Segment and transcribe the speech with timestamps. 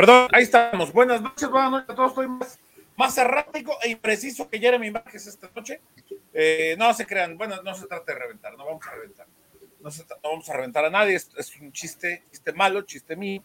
[0.00, 0.94] Perdón, ahí estamos.
[0.94, 2.12] Buenas noches, buenas noches a todos.
[2.12, 2.58] Estoy más,
[2.96, 5.82] más errático e impreciso que Jeremy Márquez esta noche.
[6.32, 9.26] Eh, no se crean, bueno, no se trata de reventar, no vamos a reventar.
[9.78, 13.14] No, se, no vamos a reventar a nadie, es, es un chiste, chiste malo, chiste
[13.14, 13.42] mío.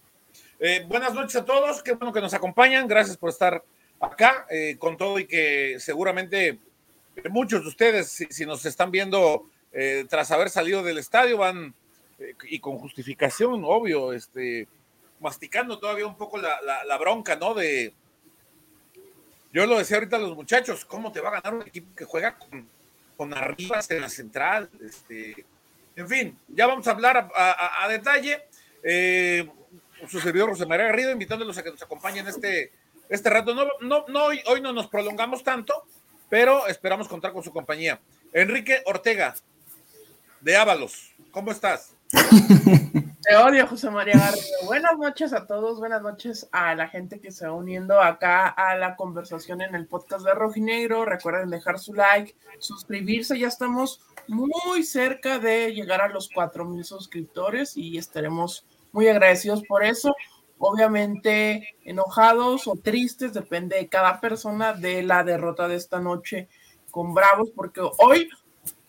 [0.58, 3.62] Eh, buenas noches a todos, qué bueno que nos acompañan, gracias por estar
[4.00, 6.58] acá, eh, con todo y que seguramente
[7.30, 11.75] muchos de ustedes, si, si nos están viendo eh, tras haber salido del estadio, van
[12.17, 14.69] eh, y con justificación, obvio, este,
[15.26, 17.54] masticando todavía un poco la, bronca, ¿no?
[17.54, 17.94] De,
[19.52, 22.06] yo lo decía ahorita a los muchachos, ¿cómo te va a ganar un equipo que
[22.06, 22.70] juega con,
[23.18, 24.70] con arribas en la central?
[24.80, 25.46] Este,
[25.96, 28.44] en fin, ya vamos a hablar a detalle.
[28.84, 29.50] Eh,
[30.08, 32.72] su servidor José María Garrido, invitándolos a que nos acompañen este,
[33.09, 33.56] este rato.
[33.56, 35.86] No, no, no, hoy, hoy no nos prolongamos tanto,
[36.30, 38.00] pero esperamos contar con su compañía.
[38.31, 39.34] Enrique Ortega,
[40.42, 41.96] de Ábalos, ¿cómo estás?
[43.28, 44.45] Te odio, José María Garrido.
[44.66, 48.78] Buenas noches a todos, buenas noches a la gente que se va uniendo acá a
[48.78, 51.06] la conversación en el podcast de Rojinegro.
[51.06, 56.84] Recuerden dejar su like, suscribirse, ya estamos muy cerca de llegar a los 4 mil
[56.84, 60.16] suscriptores y estaremos muy agradecidos por eso.
[60.59, 66.47] Obviamente enojados o tristes, depende de cada persona de la derrota de esta noche
[66.92, 68.30] con Bravos, porque hoy,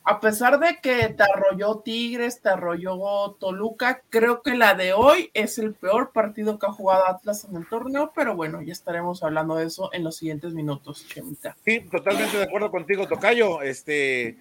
[0.09, 5.33] a pesar de que te arrolló Tigres, te arrolló Toluca, creo que la de hoy
[5.35, 9.25] es el peor partido que ha jugado Atlas en el torneo, pero bueno, ya estaremos
[9.25, 11.57] hablando de eso en los siguientes minutos, Chemita.
[11.65, 13.63] Sí, totalmente de acuerdo contigo, Tocayo.
[13.63, 14.39] Este,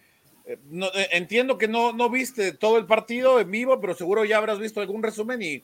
[0.70, 4.60] no, entiendo que no, no viste todo el partido en vivo, pero seguro ya habrás
[4.60, 5.64] visto algún resumen y,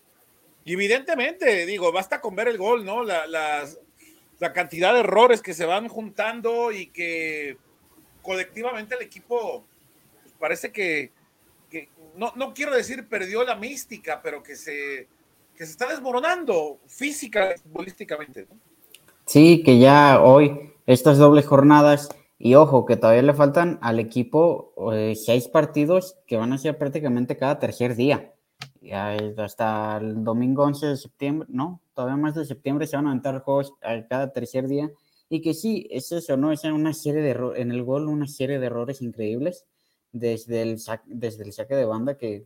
[0.66, 3.04] evidentemente, digo, basta con ver el gol, ¿no?
[3.04, 7.58] La, la, cantidad de errores que se van juntando y que
[8.24, 9.64] colectivamente el equipo
[10.42, 11.12] parece que,
[12.18, 15.08] no, no, quiero decir perdió la mística, pero que se,
[15.56, 18.48] que se está desmoronando física, futbolísticamente.
[19.26, 24.74] Sí, que ya hoy, estas dobles jornadas, y ojo, que todavía le faltan al equipo
[24.94, 28.34] eh, seis partidos que van a ser prácticamente cada tercer día.
[28.82, 33.12] Ya hasta el domingo 11 de septiembre, no, todavía más de septiembre se van a
[33.12, 33.74] aventar juegos
[34.10, 34.90] cada tercer día.
[35.30, 36.52] Y que sí, es eso, ¿no?
[36.52, 39.66] Es una serie de en el gol una serie de errores increíbles
[40.12, 42.46] desde el, desde el saque de banda que,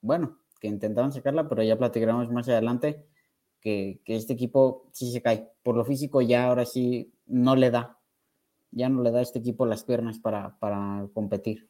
[0.00, 3.04] bueno, que intentaban sacarla, pero ya platicaremos más adelante
[3.60, 5.48] que, que este equipo sí se cae.
[5.62, 7.98] Por lo físico ya ahora sí no le da
[8.70, 11.68] ya no le da a este equipo las piernas para, para competir.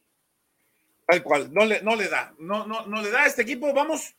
[1.07, 3.73] Tal cual, no le, no le da, no, no, no le da a este equipo.
[3.73, 4.15] Vamos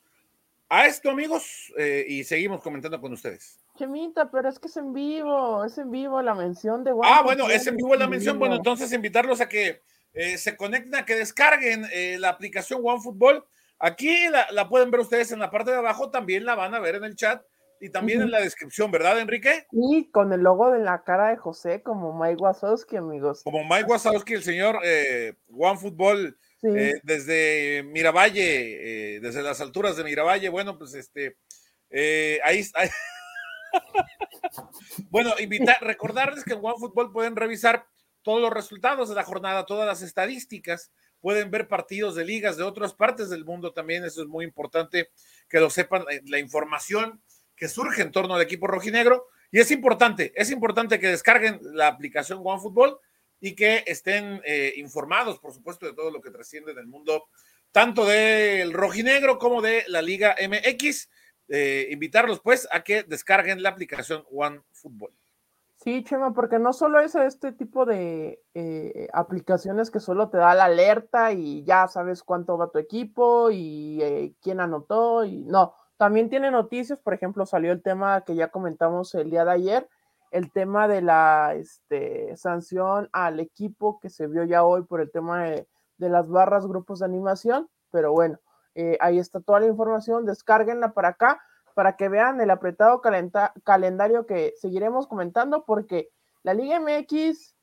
[0.70, 3.59] a esto, amigos, eh, y seguimos comentando con ustedes.
[3.78, 7.50] Chemita, pero es que es en vivo, es en vivo la mención de Ah, bueno,
[7.50, 8.40] es en vivo la mención.
[8.40, 9.81] Bueno, entonces invitarlos a que
[10.14, 13.44] eh, se conecten, a que descarguen eh, la aplicación OneFootball.
[13.80, 16.80] Aquí la, la, pueden ver ustedes en la parte de abajo, también la van a
[16.80, 17.42] ver en el chat
[17.81, 18.25] y también uh -huh.
[18.25, 19.66] en la descripción, ¿verdad, Enrique?
[19.72, 23.42] Y con el logo de la cara de José, como Mike Wazowski, amigos.
[23.44, 26.68] Como Mike Wazowski, el señor eh, OneFootball, sí.
[26.68, 31.38] eh, desde Miravalle, eh, desde las alturas de Miravalle, bueno, pues este,
[31.90, 32.90] eh, ahí, ahí...
[35.09, 37.86] bueno, invitar, recordarles que en OneFootball pueden revisar
[38.29, 42.64] todos los resultados de la jornada, todas las estadísticas, pueden ver partidos de ligas de
[42.64, 45.09] otras partes del mundo también, eso es muy importante
[45.49, 47.23] que lo sepan, eh, la información
[47.55, 49.26] que surge en torno al equipo rojinegro.
[49.49, 52.99] Y es importante, es importante que descarguen la aplicación OneFootball
[53.41, 57.29] y que estén eh, informados, por supuesto, de todo lo que trasciende en el mundo,
[57.72, 61.09] tanto del rojinegro como de la Liga MX.
[61.47, 65.16] Eh, invitarlos, pues, a que descarguen la aplicación OneFootball.
[65.81, 70.53] Sí, Chema, porque no solo es este tipo de eh, aplicaciones que solo te da
[70.53, 75.73] la alerta y ya sabes cuánto va tu equipo y eh, quién anotó y no,
[75.96, 79.90] también tiene noticias, por ejemplo, salió el tema que ya comentamos el día de ayer,
[80.31, 85.09] el tema de la este, sanción al equipo que se vio ya hoy por el
[85.09, 85.66] tema de,
[85.97, 88.37] las barras, grupos de animación, pero bueno,
[88.76, 91.41] eh, ahí está toda la información, descárguenla para acá
[91.79, 93.02] para que vean el apretado
[93.64, 96.09] calendario que seguiremos comentando, porque
[96.43, 97.55] la Liga MX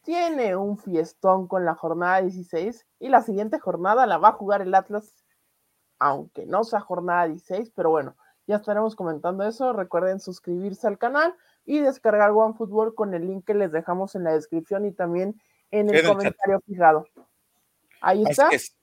[0.00, 4.62] tiene un fiestón con la jornada 16 y la siguiente jornada la va a jugar
[4.62, 5.12] el Atlas,
[5.98, 8.16] aunque no sea jornada 16, pero bueno,
[8.46, 9.74] ya estaremos comentando eso.
[9.74, 11.34] Recuerden suscribirse al canal
[11.66, 15.38] y descargar OneFootball con el link que les dejamos en la descripción y también
[15.70, 16.64] en el, el comentario chat.
[16.64, 17.06] fijado.
[18.00, 18.48] Ahí está.
[18.48, 18.77] Es.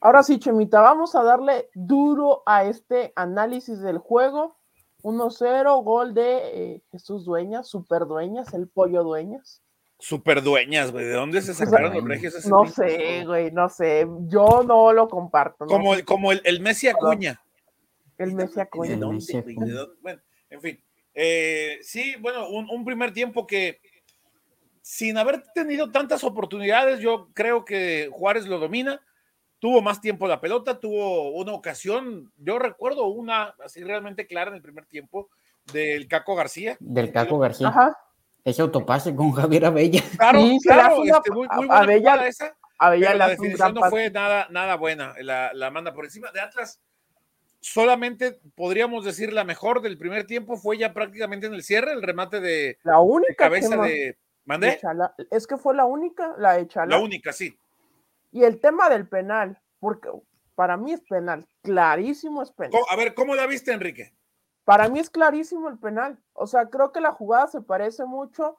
[0.00, 4.56] Ahora sí, Chemita, vamos a darle duro a este análisis del juego.
[5.02, 9.62] 1-0, gol de eh, Jesús Dueñas, Super Dueñas, el pollo Dueñas.
[9.98, 12.34] Super Dueñas, güey, ¿de dónde se sacaron los regios?
[12.34, 15.64] Ese no sé, güey, no sé, yo no lo comparto.
[15.64, 16.04] No como sé.
[16.04, 17.42] como el, el, Messi Acuña.
[18.16, 18.60] El Messi
[20.02, 20.80] Bueno, en fin.
[21.14, 23.80] Eh, sí, bueno, un, primer tiempo que
[24.80, 29.02] sin haber tenido tantas oportunidades, yo creo que Juárez lo domina.
[29.60, 34.56] Tuvo más tiempo la pelota, tuvo una ocasión, yo recuerdo una así realmente clara en
[34.56, 35.28] el primer tiempo
[35.72, 36.76] del Caco García.
[36.80, 37.68] Del Caco García.
[37.68, 37.96] Ajá.
[38.42, 40.02] Ese autopase con Javier Abella.
[40.16, 42.56] Claro, claro, este, muy, muy buena Abella, esa.
[42.78, 46.80] Abella la definición no fue nada, nada buena, la, la manda por encima de Atlas
[47.60, 52.02] solamente podríamos decir la mejor del primer tiempo fue ya prácticamente en el cierre, el
[52.02, 54.16] remate de, la única cabeza de.
[54.44, 54.80] ¿Mandé?
[55.30, 57.56] es que fue la única, la de La única, sí.
[58.30, 60.10] Y el tema del penal, porque
[60.54, 62.80] para mí es penal, clarísimo es penal.
[62.90, 64.14] A ver, ¿cómo la viste, Enrique?
[64.64, 66.18] Para mí es clarísimo el penal.
[66.32, 68.58] O sea, creo que la jugada se parece mucho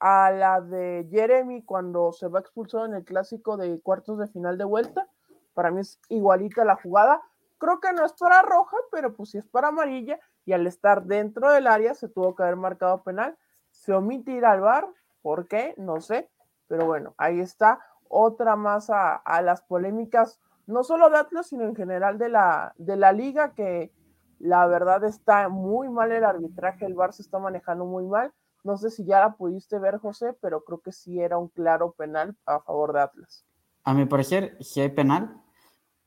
[0.00, 4.58] a la de Jeremy cuando se va expulsado en el clásico de cuartos de final
[4.58, 5.08] de vuelta.
[5.54, 7.22] Para mí es igualita la jugada
[7.62, 11.04] Creo que no es para roja, pero pues sí es para amarilla y al estar
[11.04, 13.38] dentro del área se tuvo que haber marcado penal.
[13.70, 14.88] Se omite ir al bar,
[15.22, 15.72] ¿por qué?
[15.76, 16.28] No sé,
[16.66, 17.78] pero bueno, ahí está
[18.12, 22.96] otra más a, las polémicas, no solo de Atlas, sino en general de la, de
[22.96, 23.90] la liga, que
[24.38, 28.32] la verdad está muy mal el arbitraje, el bar se está manejando muy mal.
[28.64, 31.92] No sé si ya la pudiste ver, José, pero creo que sí era un claro
[31.92, 33.44] penal a favor de Atlas.
[33.82, 35.42] A mi parecer, sí hay penal,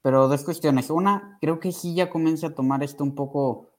[0.02, 0.90] pero dos cuestiones.
[0.90, 3.72] Una, creo que sí ya comienza a tomar esto un poco,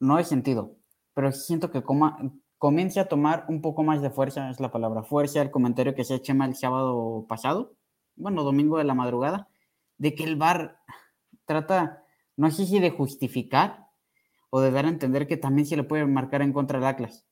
[0.00, 0.74] no de sentido,
[1.14, 2.18] pero siento que coma,
[2.58, 6.04] comience a tomar un poco más de fuerza, es la palabra fuerza, el comentario que
[6.04, 7.74] se echa el sábado pasado,
[8.16, 9.48] bueno, domingo de la madrugada,
[9.96, 10.80] de que el VAR
[11.44, 12.04] trata,
[12.36, 13.88] no sé si de justificar
[14.50, 17.26] o de dar a entender que también se le puede marcar en contra del Atlas.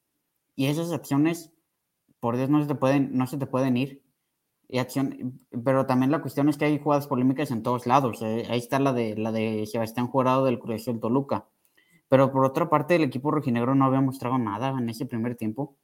[0.55, 1.52] Y esas acciones,
[2.20, 4.06] por Dios, no se te pueden, no se te pueden ir
[4.69, 8.20] y acción, pero también la cuestión es que hay jugadas polémicas en todos lados.
[8.23, 11.46] Eh, ahí está la de la de Sebastián Jurado del Cruz del Toluca.
[12.08, 15.76] Pero por otra parte, el equipo rojinegro no había mostrado nada en ese primer tiempo.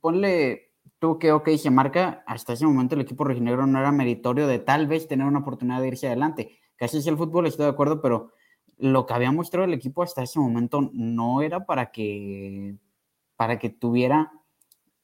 [0.00, 4.46] ponle tú que ok se marca, hasta ese momento el equipo rojinegro no era meritorio
[4.46, 6.58] de tal vez tener una oportunidad de irse adelante.
[6.76, 8.32] Casi es el fútbol, estoy de acuerdo, pero
[8.78, 12.76] lo que había mostrado el equipo hasta ese momento no era para que
[13.36, 14.32] para que tuviera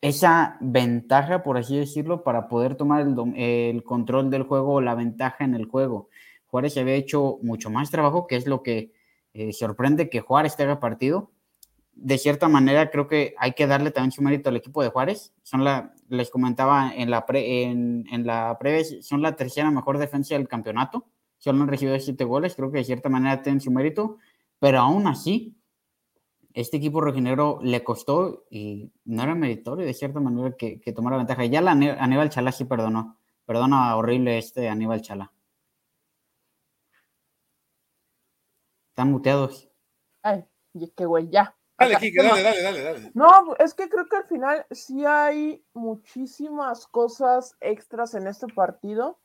[0.01, 5.45] esa ventaja, por así decirlo, para poder tomar el, control del juego o la ventaja
[5.45, 6.09] en el juego.
[6.47, 8.93] Juárez había hecho mucho más trabajo, que es lo que
[9.39, 11.31] eh, sorprende que Juárez te haga partido.
[11.93, 15.35] De cierta manera, creo que hay que darle también su mérito al equipo de Juárez.
[15.43, 20.35] Son la, les comentaba en la, pre, en, la previa, son la tercera mejor defensa
[20.35, 21.05] del campeonato.
[21.37, 24.17] Solo han recibido siete goles, creo que de cierta manera tienen su mérito,
[24.59, 25.55] pero aún así,
[26.55, 31.45] este equipo rojinegro le costó y no era meritorio de cierta manera que, tomara ventaja.
[31.45, 33.19] Ya la Aníbal Chala sí perdonó.
[33.45, 35.31] Perdona horrible este Aníbal Chala.
[38.97, 39.71] Están muteados.
[40.23, 40.49] Ay,
[40.97, 41.55] qué güey, ya.
[41.79, 43.11] Dale, Kike, dale, dale, dale, dale.
[43.13, 49.19] No, es que creo que al final sí hay muchísimas cosas extras en este partido.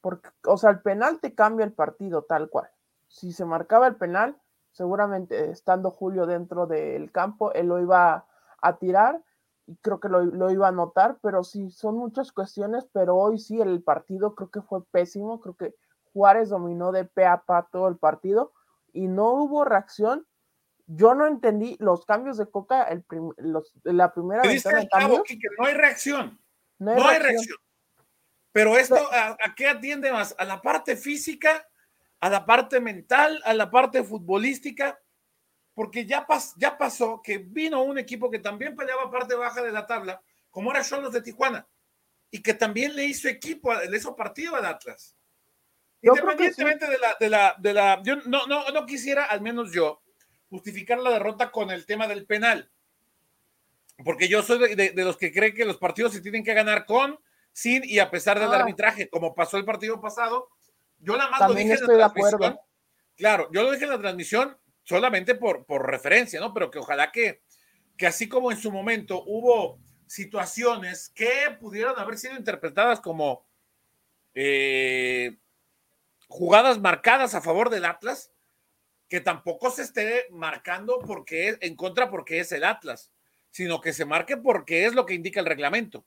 [0.00, 2.70] Porque, o sea, el penal te cambia el partido tal cual.
[3.08, 8.24] Si se marcaba el penal, seguramente estando Julio dentro del campo, él lo iba
[8.62, 9.20] a, tirar
[9.66, 13.60] y creo que lo, iba a notar, pero sí, son muchas cuestiones, pero hoy sí
[13.60, 15.74] el partido creo que fue pésimo, creo que
[16.12, 18.52] Juárez dominó de pe a pa todo el partido
[18.98, 20.26] y no hubo reacción.
[20.86, 23.04] Yo no entendí los cambios de Coca el
[23.84, 24.64] la primera vez.
[24.64, 26.40] no hay reacción.
[26.78, 27.58] No hay, reacción.
[28.52, 30.34] Pero esto, ¿a, ¿a, qué atiende más?
[30.38, 31.66] ¿A la parte física
[32.20, 35.00] a la parte mental, a la parte futbolística,
[35.74, 36.26] porque ya,
[36.56, 40.70] ya pasó que vino un equipo que también peleaba parte baja de la tabla, como
[40.70, 41.68] era Cholos de Tijuana,
[42.30, 45.16] y que también le hizo equipo, le hizo partido al Atlas.
[46.00, 50.02] Independientemente de la, de la, de la, yo no, no, no quisiera, al menos yo,
[50.48, 52.70] justificar la derrota con el tema del penal.
[54.04, 57.18] Porque yo soy de, los que creen que los partidos se tienen que ganar con,
[57.52, 58.60] sin y a pesar del ah.
[58.60, 60.50] arbitraje, como pasó el partido pasado,
[61.00, 62.60] yo nada más lo dije estoy en la de acuerdo.
[63.16, 66.54] Claro, yo lo dije en la transmisión solamente por, por referencia, ¿no?
[66.54, 67.42] Pero que ojalá que,
[67.96, 73.44] que así como en su momento hubo situaciones que pudieran haber sido interpretadas como
[74.34, 75.36] eh,
[76.28, 78.30] jugadas marcadas a favor del Atlas,
[79.08, 83.10] que tampoco se esté marcando porque es, en contra porque es el Atlas,
[83.50, 86.04] sino que se marque porque es lo que indica el reglamento.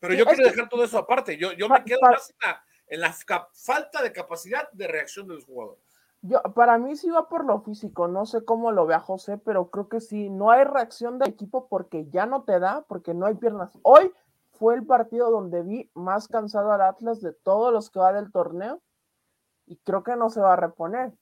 [0.00, 1.38] Pero yo quiero dejar todo eso aparte.
[1.38, 3.16] Yo, yo me quedo más en la, en la
[3.54, 5.82] falta de capacidad de reacción de los jugadores.
[6.20, 9.70] Yo, para mí sí va por lo físico, no sé cómo lo vea José, pero
[9.70, 13.26] creo que sí, no hay reacción del equipo porque ya no te da, porque no
[13.26, 13.78] hay piernas.
[13.82, 14.10] Hoy
[14.58, 18.32] fue el partido donde vi más cansado al Atlas de todos los que va del
[18.32, 18.80] torneo
[19.66, 21.12] y creo que no se va a reponer.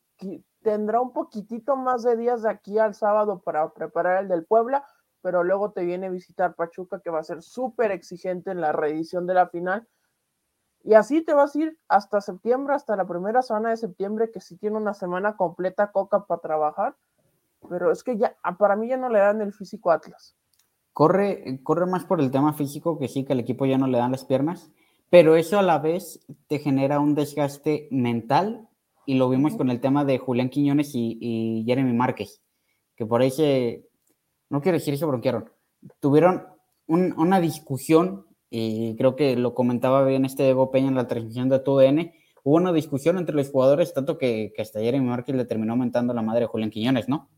[0.63, 4.87] tendrá un poquitito más de días de aquí al sábado para preparar el del Puebla,
[5.21, 8.73] pero luego te viene a visitar Pachuca, que va a ser súper exigente en la
[8.73, 9.89] reedición de la final.
[10.85, 14.41] Y así te vas a ir hasta septiembre, hasta la primera semana de septiembre, que
[14.41, 16.97] sí tiene una semana completa Coca para trabajar,
[17.69, 20.37] pero es que ya, para mí ya no le dan el físico Atlas.
[20.93, 23.99] Corre, corre más por el tema físico, que sí, que al equipo ya no le
[23.99, 24.71] dan las piernas,
[25.09, 28.69] pero eso a la vez te genera un desgaste mental
[29.07, 32.43] y lo vimos con el tema de Julián Quiñones y, Jeremy Márquez,
[32.97, 33.89] que por ahí se,
[34.51, 35.51] no quiero decir se bronquearon,
[36.01, 36.47] tuvieron
[36.87, 41.59] una discusión, y creo que lo comentaba bien este Ego Peña en la transmisión de
[41.59, 42.13] TUDN,
[42.45, 46.13] hubo una discusión entre los jugadores, tanto que, que hasta Jeremy Márquez le terminó aumentando
[46.13, 47.31] la madre de Julián Quiñones, ¿no?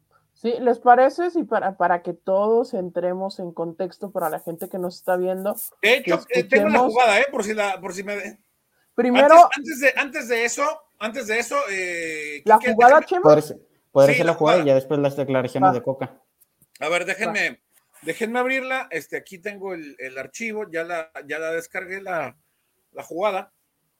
[0.44, 1.30] Sí, ¿les parece?
[1.30, 5.56] Sí, para, para que todos entremos en contexto para la gente que nos está viendo.
[5.80, 7.24] De hecho, eh, tengo la jugada, ¿eh?
[7.30, 8.42] Por si, la, por si me...
[8.94, 9.48] Primero...
[9.56, 11.56] Antes, de, antes de eso, antes de eso...
[11.70, 13.22] Eh, ¿La jugada, Chema?
[13.90, 16.20] Podría ser, la, jugada, y ya después las declaraciones de Coca.
[16.78, 17.62] A ver, déjenme,
[18.02, 18.86] déjenme abrirla.
[18.90, 22.36] Este, aquí tengo el, el archivo, ya la, ya la descargué la,
[22.92, 23.53] la jugada.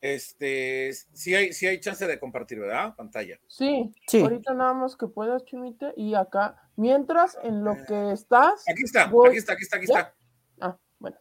[0.05, 2.95] Este, sí hay, sí hay chance de compartir, ¿verdad?
[2.95, 3.41] Pantalla.
[3.49, 4.21] Sí, sí.
[4.21, 8.69] Ahorita nada más que puedas, Chimite, y acá, mientras en lo que estás.
[8.69, 10.15] Aquí está, aquí está, aquí está, aquí está.
[10.61, 11.17] Ah, bueno,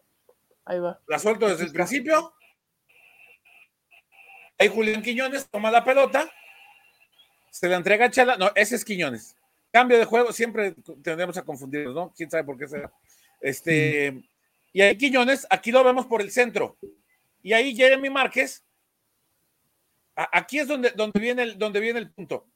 [0.66, 1.00] ahí va.
[1.08, 2.34] La suelto desde el principio.
[4.60, 6.30] Ahí Julián Quiñones toma la pelota,
[7.52, 9.38] se la entrega a Chala, no, ese es Quiñones.
[9.72, 12.13] Cambio de juego, siempre tendremos a confundirnos, ¿no?
[12.18, 12.92] ¿Quién sabe por qué será?
[13.40, 14.24] Este, mm.
[14.74, 16.75] y ahí Quiñones, aquí lo vemos por el centro.
[17.42, 18.62] Y ahí Jeremy Márquez
[20.15, 22.48] Aquí es donde, donde, viene el, donde viene el punto.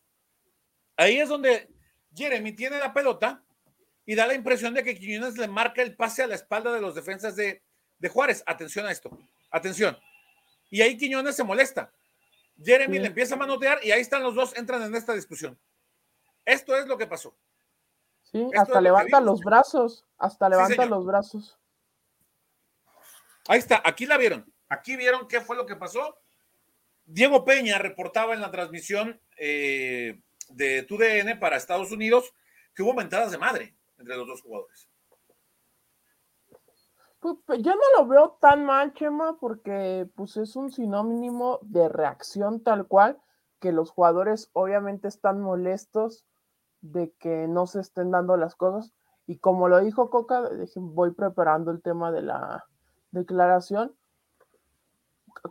[0.95, 1.69] Ahí es donde
[2.13, 3.43] Jeremy tiene la pelota
[4.05, 6.81] y da la impresión de que Quiñones le marca el pase a la espalda de
[6.81, 7.61] los defensas de,
[8.09, 8.43] Juárez.
[8.45, 9.09] Atención a esto.
[9.51, 9.97] Atención.
[10.69, 11.91] Y ahí Quiñones se molesta.
[12.63, 15.59] Jeremy le empieza a manotear y ahí están los dos, entran en esta discusión.
[16.45, 17.35] Esto es lo que pasó.
[18.23, 20.05] Sí, hasta levanta los brazos.
[20.17, 21.57] Hasta levanta los brazos.
[23.47, 24.51] Ahí está, aquí la vieron.
[24.69, 26.17] Aquí vieron qué fue lo que pasó
[27.07, 32.33] Diego Peña reportaba en la transmisión eh, de TUDN para Estados Unidos
[32.75, 34.89] que hubo mentadas de madre entre los dos jugadores.
[37.19, 41.89] Pues, pues, yo no lo veo tan mal, Chema, porque pues es un sinónimo de
[41.89, 43.17] reacción tal cual,
[43.59, 46.25] que los jugadores obviamente están molestos
[46.81, 48.93] de que no se estén dando las cosas.
[49.25, 50.43] Y como lo dijo Coca,
[50.75, 52.65] voy preparando el tema de la
[53.11, 53.95] declaración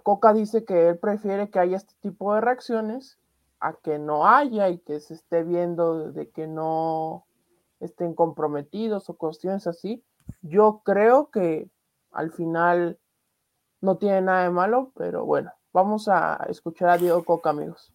[0.02, 3.18] Coca dice que él prefiere que haya este tipo de reacciones
[3.60, 7.26] a que no haya y que se esté viendo de que no
[7.80, 10.04] estén comprometidos o cuestiones así.
[10.42, 11.68] Yo creo que
[12.10, 12.98] al final
[13.80, 17.92] no tiene nada de malo, pero bueno, vamos a escuchar a Diego Coca, amigos.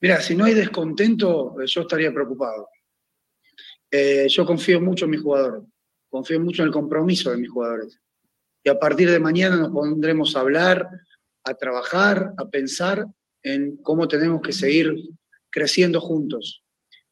[0.00, 2.68] Mira, si no hay descontento, yo estaría preocupado.
[3.90, 5.62] Eh, yo confío mucho en mis jugadores,
[6.10, 8.00] confío mucho en el compromiso de mis jugadores
[8.64, 10.88] y a partir de mañana nos pondremos a hablar,
[11.44, 13.06] a trabajar, a pensar
[13.42, 14.94] en cómo tenemos que seguir
[15.50, 16.64] creciendo juntos.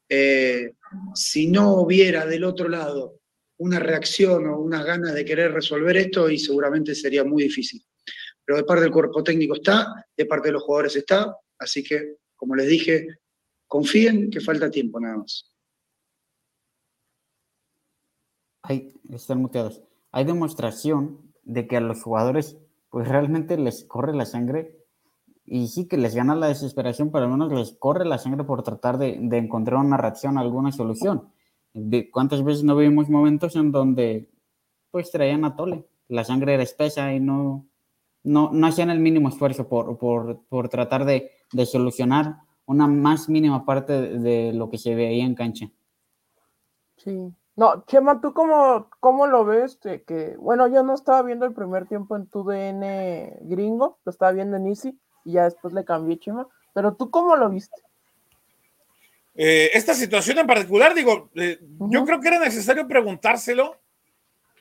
[0.09, 0.73] Eh,
[1.13, 3.19] si no hubiera del otro lado
[3.57, 7.85] una reacción o unas ganas de querer resolver esto, y seguramente sería muy difícil.
[8.43, 12.15] Pero de parte del cuerpo técnico está, de parte de los jugadores está, así que,
[12.35, 13.07] como les dije,
[13.67, 15.53] confíen que falta tiempo nada más.
[18.63, 19.81] Ahí están muteados.
[20.11, 22.57] Hay demostración de que a los jugadores
[22.89, 24.77] pues realmente les corre la sangre
[25.45, 28.63] y sí que les gana la desesperación, pero al menos les corre la sangre por
[28.63, 31.29] tratar de, encontrar una reacción, alguna solución.
[31.73, 34.29] De, ¿Cuántas veces no vimos momentos en donde
[34.91, 35.85] pues traían a tole?
[36.07, 37.65] La sangre era espesa y no,
[38.23, 43.65] no, no hacían el mínimo esfuerzo por, por, tratar de, de, solucionar una más mínima
[43.65, 45.69] parte de lo que se veía en cancha.
[46.97, 49.77] Sí, no, Chema, ¿tú cómo, cómo lo ves?
[49.81, 54.31] Que, bueno, yo no estaba viendo el primer tiempo en tu DN gringo, lo estaba
[54.31, 56.47] viendo en Easy y ya después le cambié, Chema.
[56.73, 57.79] Pero tú cómo lo viste?
[59.35, 63.79] Eh, esta situación en particular, digo, eh, yo creo que era necesario preguntárselo,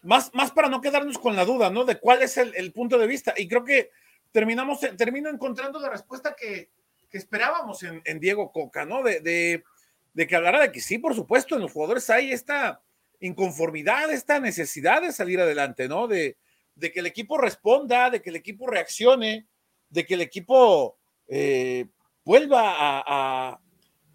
[0.03, 1.85] más, más para no quedarnos con la duda, ¿no?
[1.85, 3.33] De cuál es el, punto de vista.
[3.37, 3.91] Y creo que
[4.33, 6.71] terminamos, termino encontrando la respuesta que,
[7.11, 9.03] esperábamos en, Diego Coca, ¿no?
[9.03, 9.63] de de
[10.15, 12.83] que hablara de que sí, por supuesto, en los jugadores hay esta
[13.21, 16.07] inconformidad, esta necesidad de salir adelante, ¿no?
[16.07, 16.37] De,
[16.81, 19.47] que el equipo responda, de que el equipo reaccione,
[19.89, 21.87] de que el equipo eh,
[22.25, 22.63] vuelva
[23.07, 23.61] a,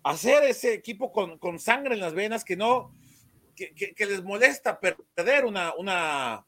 [0.04, 2.94] hacer ese equipo con, sangre en las venas, que no,
[3.56, 6.46] que, les molesta perder una, una,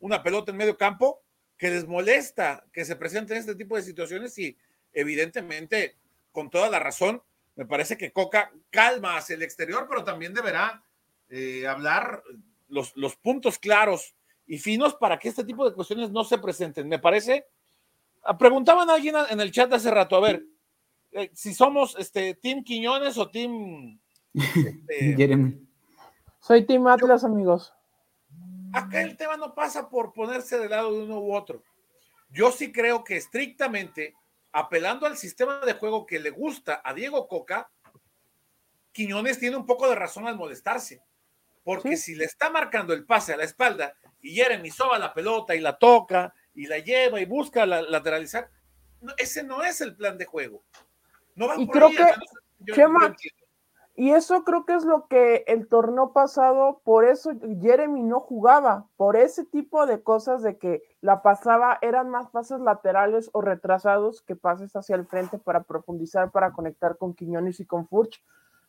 [0.00, 1.22] una pelota en medio campo,
[1.56, 4.56] que les molesta que se presenten este tipo de situaciones y,
[4.92, 5.96] evidentemente,
[6.32, 7.22] con toda la razón,
[7.58, 10.80] me parece que Coca calma hacia el exterior, pero también deberá
[11.28, 12.22] eh, hablar
[12.68, 14.14] los, los puntos claros
[14.46, 16.88] y finos para que este tipo de cuestiones no se presenten.
[16.88, 17.46] Me parece,
[18.22, 20.44] ah, preguntaban a alguien en el chat hace rato, a ver,
[21.10, 23.98] eh, si somos este Team Quiñones o Team
[24.32, 25.60] este, Jeremy.
[26.38, 27.74] Soy Team Atlas, amigos.
[28.72, 31.64] Acá el tema no pasa por ponerse del lado de uno u otro.
[32.30, 34.14] Yo sí creo que estrictamente,
[34.52, 37.70] apelando al sistema de juego que le gusta a Diego Coca,
[38.92, 41.02] Quiñones tiene un poco de razón al molestarse.
[41.62, 45.54] Porque si le está marcando el pase a la espalda y Jeremy soba la pelota
[45.54, 48.50] y la toca y la lleva y busca la, lateralizar,
[49.18, 50.64] ese no es el plan de juego.
[51.34, 52.04] No va y por creo ahí, que,
[52.60, 53.14] yo- Chema.
[53.98, 58.86] Y eso creo que es lo que el torneo pasado, por eso Jeremy no jugaba,
[58.96, 64.22] por ese tipo de cosas de que la pasaba, eran más pases laterales o retrasados
[64.22, 68.22] que pases hacia el frente para profundizar, para conectar con Quiñones y con Furch.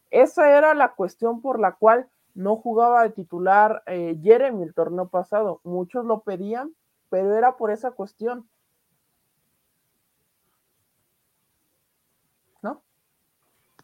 [0.09, 5.09] Esa era la cuestión por la cual no jugaba de titular eh, Jeremy el torneo
[5.09, 5.61] pasado.
[5.63, 6.73] Muchos lo pedían,
[7.09, 8.49] pero era por esa cuestión.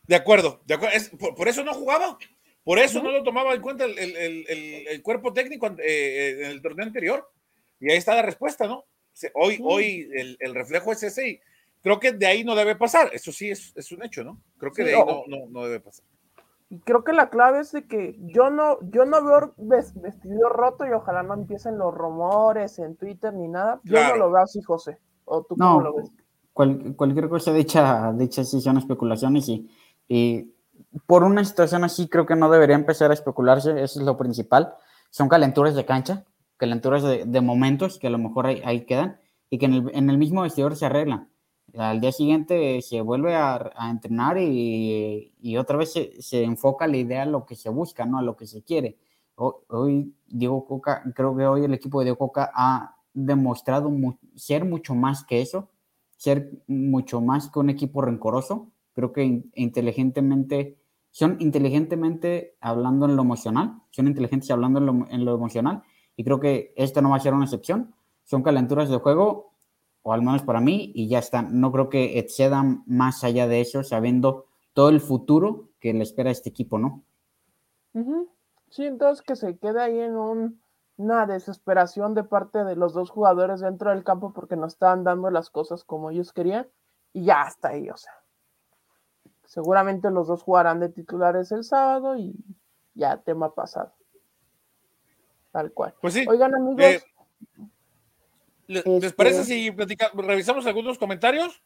[0.07, 0.95] De acuerdo, de acuerdo.
[0.95, 2.17] Es- por, por eso no jugaba.
[2.63, 5.73] Por eso no lo tomaba en cuenta el, el- el- el- el cuerpo técnico eh,
[5.79, 7.29] eh, en el torneo anterior.
[7.79, 8.85] Y ahí está la respuesta, ¿no?
[9.33, 11.39] Hoy, hoy el, el reflejo es ese y
[11.81, 13.09] creo que de ahí no debe pasar.
[13.13, 14.41] Eso sí es, es un hecho, ¿no?
[14.57, 16.05] Creo que Sí, de ahí no, no, no debe pasar.
[16.69, 20.49] Y creo que la clave es de que yo no, yo no veo ves- vestido
[20.49, 23.79] roto y ojalá no empiecen los rumores en Twitter ni nada.
[23.83, 24.15] Yo Claro.
[24.17, 24.97] no lo veo así, José.
[25.25, 26.09] ¿O tú No, cómo lo ves?
[26.51, 29.69] cual- cualquier cosa dicha, dicha sí son especulaciones y,
[30.07, 30.53] y
[31.07, 34.73] por una situación así creo que no debería empezar a especularse, eso es lo principal.
[35.09, 36.25] Son calenturas de cancha,
[36.57, 39.91] calenturas de, de momentos que a lo mejor ahí, ahí quedan y que en el,
[39.93, 41.29] en el mismo vestidor se arreglan.
[41.77, 46.87] Al día siguiente se vuelve a, a entrenar y, y otra vez se, se enfoca
[46.87, 48.17] la idea a lo que se busca, ¿no?
[48.19, 48.97] A lo que se quiere.
[49.35, 54.17] Ho- Hoy Diego Coca, creo que hoy el equipo de Diego Coca ha demostrado mu-
[54.35, 55.69] ser mucho más que eso,
[56.17, 58.71] ser mucho más que un equipo rencoroso.
[58.95, 60.77] Creo que in- inteligentemente,
[61.11, 65.83] son inteligentemente hablando en lo emocional, son inteligentes hablando en lo, en lo emocional,
[66.15, 67.93] y creo que esto no va a ser una excepción.
[68.23, 69.51] Son calenturas de juego,
[70.03, 71.41] o al menos para mí, y ya está.
[71.41, 76.29] No creo que excedan más allá de eso, sabiendo todo el futuro que le espera
[76.29, 77.03] a este equipo, ¿no?
[77.93, 78.29] Ujú.
[78.69, 80.61] Sí, entonces que se quede ahí en un-
[80.97, 85.31] una desesperación de parte de los dos jugadores dentro del campo porque no estaban dando
[85.31, 86.67] las cosas como ellos querían
[87.11, 88.13] y ya hasta ahí, o sea.
[89.45, 92.35] Seguramente los dos jugarán de titulares el sábado y
[92.93, 93.93] ya tema pasado.
[95.51, 95.93] Tal cual.
[96.01, 96.25] Pues sí.
[96.27, 97.01] Oigan, amigos, eh,
[98.67, 101.61] ¿le- ¿Les Este- parece si platica- revisamos algunos comentarios?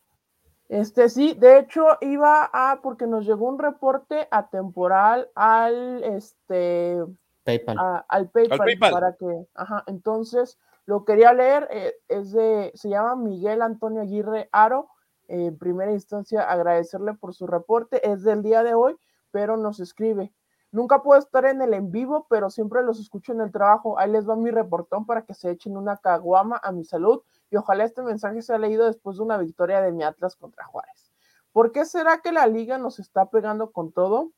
[0.68, 7.04] Este sí, de hecho iba a, porque nos llegó un reporte atemporal al este
[7.44, 7.78] PayPal.
[7.80, 8.92] a- al PayPal, PayPal.
[8.92, 14.48] para que, ajá, entonces lo quería leer, eh, es de, se llama Miguel Antonio Aguirre
[14.52, 14.90] Aro, eh,
[15.30, 18.98] en primera instancia agradecerle por su reporte, es del día de hoy,
[19.32, 20.34] pero nos escribe,
[20.72, 24.12] nunca puedo estar en el en vivo, pero siempre los escucho en el trabajo, ahí
[24.12, 27.84] les va mi reportón para que se echen una caguama a mi salud, y ojalá
[27.84, 31.12] este mensaje sea leído después de una victoria de mi Atlas contra Juárez.
[31.52, 34.32] ¿Por qué será que la liga nos está pegando con todo?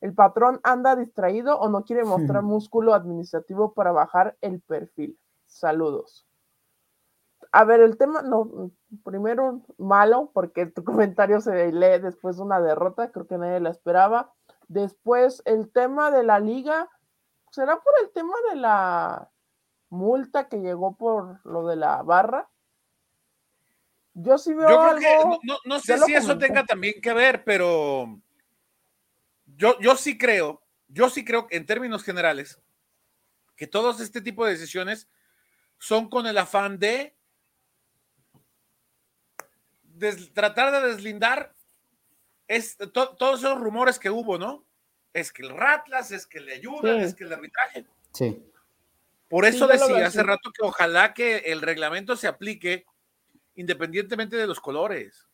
[0.00, 5.18] ¿El patrón anda distraído o no quiere mostrar músculo administrativo para bajar el perfil?
[5.46, 6.27] Saludos.
[7.50, 8.70] A ver, el tema, no,
[9.04, 13.70] primero malo, porque tu comentario se lee después de una derrota, creo que nadie la
[13.70, 14.32] esperaba.
[14.68, 16.88] Después, el tema de la liga,
[17.50, 19.30] ¿será por el tema de la
[19.88, 22.50] multa que llegó por lo de la barra?
[24.14, 25.00] Yo sí veo Yo creo algo.
[25.00, 28.20] que no, no- sé si eso tenga también que ver, pero
[29.46, 32.60] yo, yo sí creo, yo sí creo que en términos generales,
[33.56, 35.08] que todos este tipo de decisiones
[35.78, 37.17] son con el afán de
[39.98, 41.54] des- tratar de deslindar
[42.46, 44.64] es, to- todos esos rumores que hubo, ¿no?
[45.12, 47.04] Es que el Ratlas, es que le ayudan, Sí.
[47.04, 47.86] es que el arbitraje.
[48.12, 48.42] Sí.
[49.28, 52.86] Por eso Sí, decía hace rato que ojalá que el reglamento se aplique
[53.54, 55.26] independientemente de los colores.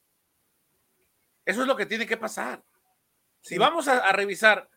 [1.45, 2.63] Eso es lo que tiene que pasar.
[3.43, 3.59] Si Sí.
[3.59, 4.69] vamos a, a revisar,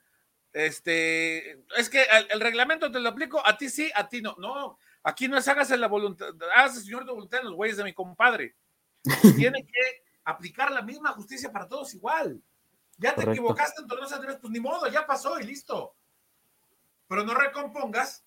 [0.54, 4.36] este, es que el, el reglamento te lo aplico, a ti sí, a ti no.
[4.38, 7.84] No, aquí no es hágase la voluntad, hágase señor de voluntad en los güeyes de
[7.86, 8.56] mi compadre.
[9.36, 12.41] Tiene que aplicar la misma justicia para todos igual.
[12.98, 13.32] Ya te Correcto.
[13.34, 15.93] equivocaste en torneos anteriores, pues ni modo, ya pasó y listo.
[17.08, 18.26] Pero no recompongas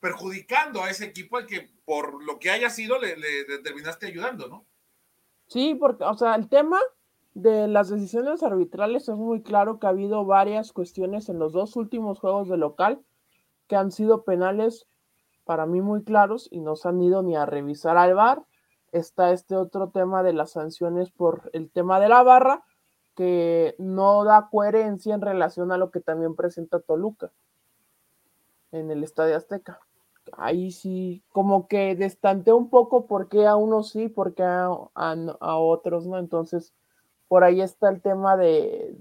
[0.00, 4.06] perjudicando a ese equipo al que por lo que haya sido le, le- le terminaste
[4.06, 4.64] ayudando, ¿no?
[5.48, 6.78] Sí, porque, o sea, el tema
[7.34, 11.74] de las decisiones arbitrales es muy claro que ha habido varias cuestiones en los dos
[11.76, 13.00] últimos juegos de local
[13.66, 14.86] que han sido penales
[15.44, 18.44] para mí muy claros y no se han ido ni a revisar al VAR.
[18.92, 22.64] Está este otro tema de las sanciones por el tema de la barra,
[23.14, 27.32] que no da coherencia en relación a lo que también presenta Toluca
[28.70, 29.80] en el Estadio Azteca.
[30.32, 34.68] Ahí sí, como que destante un poco por qué a unos sí, por qué a,
[34.94, 36.18] a otros no.
[36.18, 36.74] Entonces,
[37.28, 38.96] por ahí está el tema de,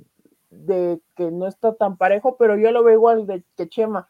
[0.50, 4.10] de que no está tan parejo, pero yo lo veo igual de que Chema,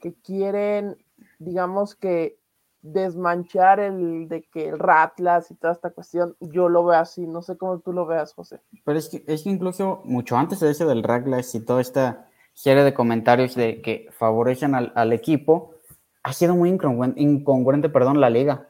[0.00, 0.96] que quieren,
[1.38, 2.38] digamos que
[2.84, 7.40] desmanchar el de que el Ratlas y toda esta cuestión, yo lo veo así, no
[7.40, 8.60] sé cómo tú lo veas, José.
[8.84, 12.28] Pero es que, es que incluso mucho antes de ese del Ratlas y toda esta
[12.52, 15.74] serie de comentarios de que favorecen al, al equipo,
[16.22, 18.68] ha sido muy incongruente, incongruente, perdón, la liga.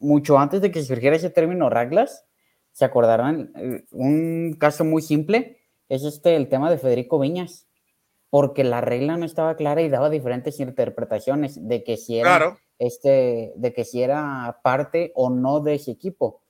[0.00, 2.26] Mucho antes de que surgiera ese término Raglas,
[2.72, 7.68] se acordarán, eh, un caso muy simple es este, el tema de Federico Viñas,
[8.28, 13.52] porque la regla no estaba clara y daba diferentes interpretaciones de que si era, este,
[13.54, 16.40] de que si era parte o no de ese equipo.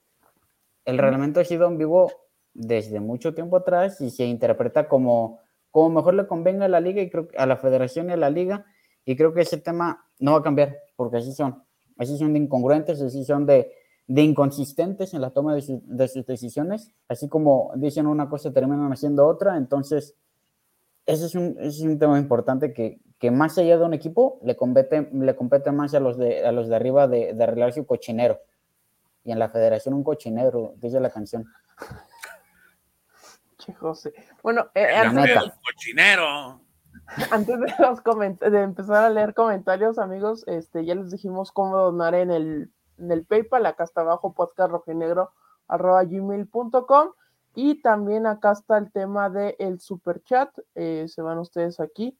[0.83, 2.11] El reglamento ha sido ambiguo
[2.55, 5.37] desde mucho tiempo atrás y se interpreta como,
[5.69, 8.31] como mejor le convenga a la liga y creo a la federación y a la
[8.31, 8.65] liga.
[9.05, 11.63] Y creo que ese tema no va a cambiar porque así son,
[11.99, 13.71] así son de incongruentes, así son de,
[14.07, 15.61] de inconsistentes en la toma de,
[16.07, 20.15] sus decisiones, así como dicen una cosa terminan haciendo otra, entonces
[21.05, 24.57] ese es un, es un tema importante que, que, más allá de un equipo le
[24.57, 27.85] compete, le compete más a los de, a los de arriba de, de arreglar su
[27.85, 28.41] cochinero.
[29.23, 31.45] Y en la federación un cochinero, dice la canción.
[33.57, 34.13] Che, José.
[34.41, 36.59] Bueno, eh, antes, cochinero.
[37.31, 38.03] Antes de, los
[38.51, 43.11] de empezar a leer comentarios, amigos, este, ya les dijimos cómo donar en el en
[43.11, 44.35] el PayPal, acá está abajo
[45.67, 47.11] gmail.com
[47.55, 52.17] y también acá está el tema del el super chat, eh, se van ustedes aquí,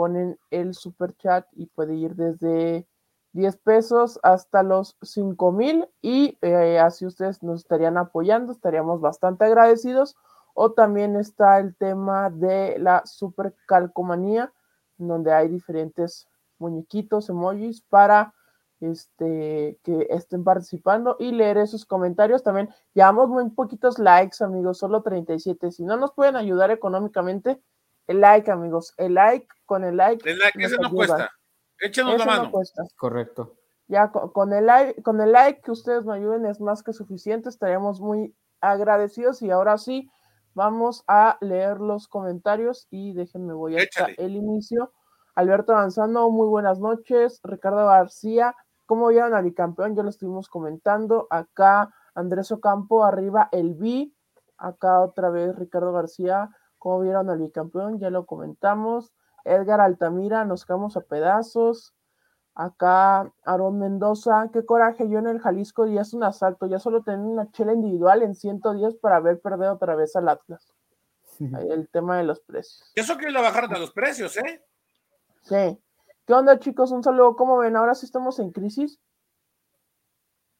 [0.00, 2.86] ponen el super chat y puede ir desde
[3.32, 9.44] 10 pesos hasta los 5 mil y eh, así ustedes nos estarían apoyando, estaríamos bastante
[9.44, 10.16] agradecidos.
[10.54, 14.54] O también está el tema de la super calcomanía,
[14.96, 16.26] donde hay diferentes
[16.58, 18.32] muñequitos, emojis para
[18.80, 22.42] este, que estén participando y leer esos comentarios.
[22.42, 25.70] También llevamos muy poquitos likes, amigos, solo 37.
[25.72, 27.60] Si no nos pueden ayudar económicamente,
[28.06, 30.28] el like, amigos, el like, con el like.
[30.28, 31.30] El like, ese no cuesta.
[31.78, 32.52] Échenos la mano.
[32.96, 33.56] Correcto.
[33.88, 37.48] Ya con, el like, con el like que ustedes me ayuden es más que suficiente.
[37.48, 40.10] Estaríamos muy agradecidos y ahora sí
[40.54, 44.92] vamos a leer los comentarios y déjenme voy hasta el inicio.
[45.34, 47.40] Alberto Avanzando, muy buenas noches.
[47.42, 48.54] Ricardo García,
[48.90, 49.94] ¿Cómo vieron al bicampeón?
[49.94, 51.28] Ya lo estuvimos comentando.
[51.30, 54.12] Acá Andrés Ocampo, arriba el B.
[54.58, 56.50] Acá otra vez Ricardo García.
[56.80, 58.00] ¿Cómo vieron al bicampeón?
[58.00, 59.12] Ya lo comentamos.
[59.44, 61.94] Edgar Altamira, nos quedamos a pedazos.
[62.54, 67.02] Acá Aarón Mendoza, qué coraje, yo en el Jalisco ya es un asalto, ya solo
[67.02, 70.74] tenía una chela individual en 110 para ver perder otra vez al Atlas.
[71.70, 72.90] el tema de los precios.
[72.94, 74.64] Eso que le bajaron a los precios, ¿eh?
[75.42, 75.78] Sí.
[76.26, 76.92] ¿Qué onda, chicos?
[76.92, 77.36] Un saludo.
[77.36, 77.76] ¿Cómo ven?
[77.76, 78.98] Ahora sí estamos en crisis.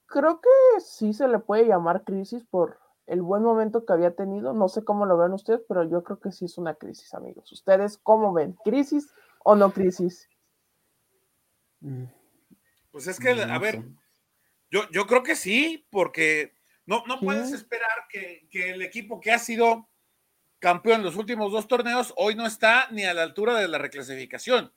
[0.06, 2.78] Creo que sí se le puede llamar crisis por
[3.10, 4.52] el buen momento que había tenido.
[4.52, 7.50] No sé cómo lo ven ustedes, pero yo creo que sí es una crisis, amigos.
[7.50, 8.52] ¿Ustedes cómo ven?
[8.64, 10.28] ¿Crisis o no crisis?
[11.80, 12.04] Mm.
[12.92, 13.82] Pues es que, a ver,
[14.70, 16.54] yo, yo creo que sí, porque
[16.86, 19.88] no, no puedes esperar que, que el equipo que ha sido
[20.60, 23.78] campeón en los últimos dos torneos hoy no está ni a la altura de la
[23.78, 24.72] reclasificación.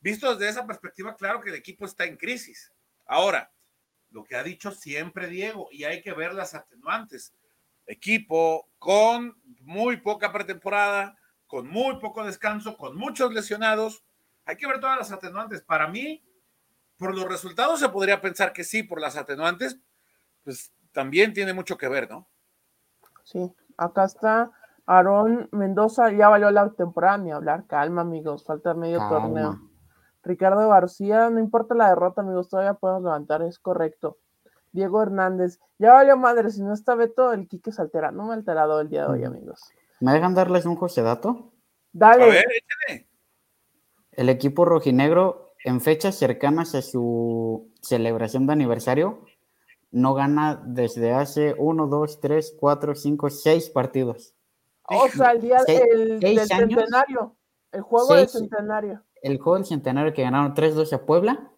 [0.00, 2.72] Visto desde esa perspectiva, claro que el equipo está en crisis.
[3.06, 3.52] Ahora,
[4.10, 7.34] lo que ha dicho siempre Diego, y hay que ver las atenuantes.
[7.90, 14.04] Equipo con muy poca pretemporada, con muy poco descanso, con muchos lesionados.
[14.44, 15.62] Hay que ver todas las atenuantes.
[15.62, 16.24] Para mí,
[16.96, 19.80] por los resultados se podría pensar que sí, por las atenuantes,
[20.44, 22.28] pues también tiene mucho que ver, ¿no?
[23.24, 24.50] Sí, acá está
[24.86, 27.66] Aarón Mendoza, ya valió la temporada ni hablar.
[27.66, 29.58] Calma, amigos, falta medio torneo.
[30.22, 34.18] Ricardo García, no importa la derrota, amigos, todavía podemos levantar, es correcto.
[34.72, 38.10] Diego Hernández, ya valió madre, si no está Beto, el Quique se altera.
[38.10, 39.60] No me ha alterado el día de hoy, amigos.
[40.00, 41.52] ¿Me dejan darles un José dato?
[41.92, 42.24] Dale.
[42.24, 42.44] A ver,
[44.12, 49.24] El equipo rojinegro, en fechas cercanas a su celebración de aniversario,
[49.90, 54.34] no gana desde hace 1, 2, 3, 4, 5, 6 partidos.
[54.84, 57.36] O sea, el día del centenario.
[57.72, 61.50] El juego del centenario el juego del centenario que ganaron 3-2 a Puebla.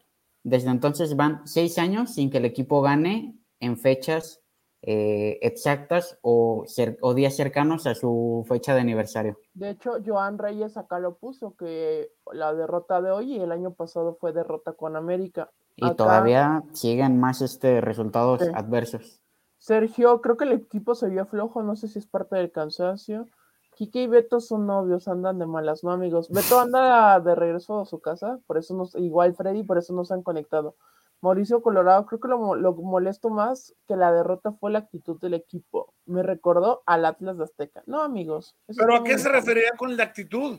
[0.44, 4.42] Desde entonces van seis años sin que el equipo gane en fechas
[4.84, 6.64] eh, exactas o,
[7.00, 9.38] o, días cercanos a su fecha de aniversario.
[9.54, 13.74] De hecho, Joan Reyes acá lo puso, que la derrota de hoy y el año
[13.74, 15.52] pasado fue derrota con América.
[15.76, 19.22] Y todavía siguen más este, resultados adversos.
[19.58, 23.28] Sergio, creo que el equipo se vio flojo, no sé si es parte del cansancio.
[23.74, 26.28] Kike y Beto son novios, andan de malas, ¿no, amigos?
[26.30, 30.04] Beto anda de regreso a su casa, por eso nos, igual Freddy, por eso no
[30.04, 30.76] se han conectado.
[31.22, 35.34] Mauricio Colorado, creo que lo, lo, molesto más que la derrota fue la actitud del
[35.34, 35.94] equipo.
[36.04, 37.82] Me recordó al Atlas de Azteca.
[37.86, 38.56] No, amigos.
[38.76, 40.58] ¿Pero a qué se refería con la actitud?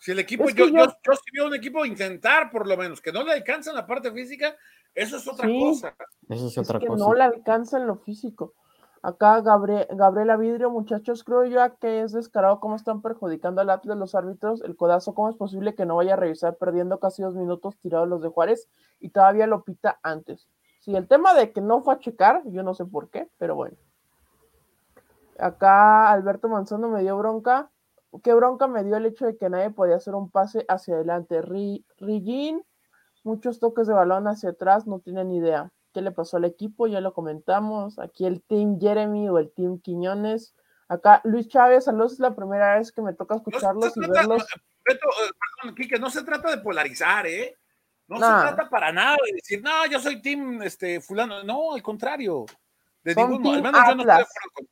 [0.00, 3.12] Si el equipo, yo, yo, yo, sí veo un equipo intentar, por lo menos, que
[3.12, 4.56] no le alcanza en la parte física,
[4.94, 5.94] eso es otra cosa.
[6.28, 7.04] Eso es otra que cosa.
[7.04, 8.54] No le alcanza en lo físico.
[9.02, 13.96] Acá Gabriel, Gabriela Vidrio, muchachos, creo yo que es descarado cómo están perjudicando al Atlas
[13.96, 14.60] los árbitros.
[14.60, 18.06] El codazo, ¿cómo es posible que no vaya a revisar perdiendo casi dos minutos tirados
[18.08, 20.50] los de Juárez y todavía lo pita antes?
[20.80, 23.54] Sí, el tema de que no fue a checar, yo no sé por qué, pero
[23.54, 23.78] bueno.
[25.38, 27.70] Acá Alberto Manzano me dio bronca.
[28.22, 31.40] ¿Qué bronca me dio el hecho de que nadie podía hacer un pase hacia adelante?
[31.40, 32.62] Rigin,
[33.24, 37.00] muchos toques de balón hacia atrás, no tienen idea qué le pasó al equipo, ya
[37.00, 37.98] lo comentamos.
[37.98, 40.54] Aquí el Team Jeremy o el Team Quiñones.
[40.88, 44.44] Acá Luis Chávez, saludos, es la primera vez que me toca escucharlos y verlos.
[44.84, 45.30] Beto, eh,
[45.62, 47.56] perdón, Kike, no se trata de polarizar, ¿eh?
[48.08, 51.44] No se trata para nada de decir, no, yo soy Team este, Fulano.
[51.44, 52.44] No, al contrario.
[53.04, 53.88] De Son ningún team Atlas.
[53.88, 54.66] yo no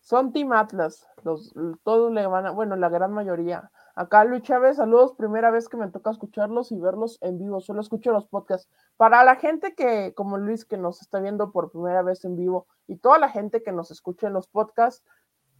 [0.00, 1.06] Son Team Atlas.
[1.22, 1.54] Los,
[1.84, 3.70] todos le van a, bueno, la gran mayoría.
[3.94, 7.82] Acá Luis Chávez, saludos, primera vez que me toca escucharlos y verlos en vivo, solo
[7.82, 8.70] escucho los podcasts.
[8.96, 12.66] Para la gente que, como Luis, que nos está viendo por primera vez en vivo
[12.86, 15.04] y toda la gente que nos escucha en los podcasts,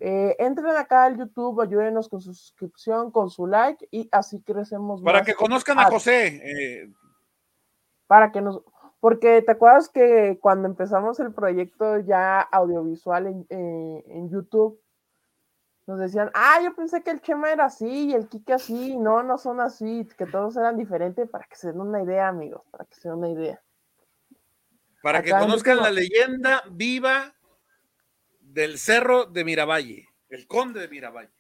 [0.01, 5.03] eh, entren acá al YouTube, ayúdenos con su suscripción, con su like y así crecemos
[5.03, 6.41] Para que conozcan a José.
[6.43, 6.93] Eh.
[8.07, 8.63] Para que nos,
[8.99, 14.82] porque te acuerdas que cuando empezamos el proyecto ya audiovisual en, eh, en YouTube,
[15.87, 19.23] nos decían, ah, yo pensé que el Chema era así y el Kike así, no,
[19.23, 22.85] no son así, que todos eran diferentes, para que se den una idea, amigos, para
[22.85, 23.61] que se den una idea.
[25.03, 27.35] Para que conozcan la leyenda viva
[28.41, 31.33] del cerro de Miravalle, el conde de Miravalle.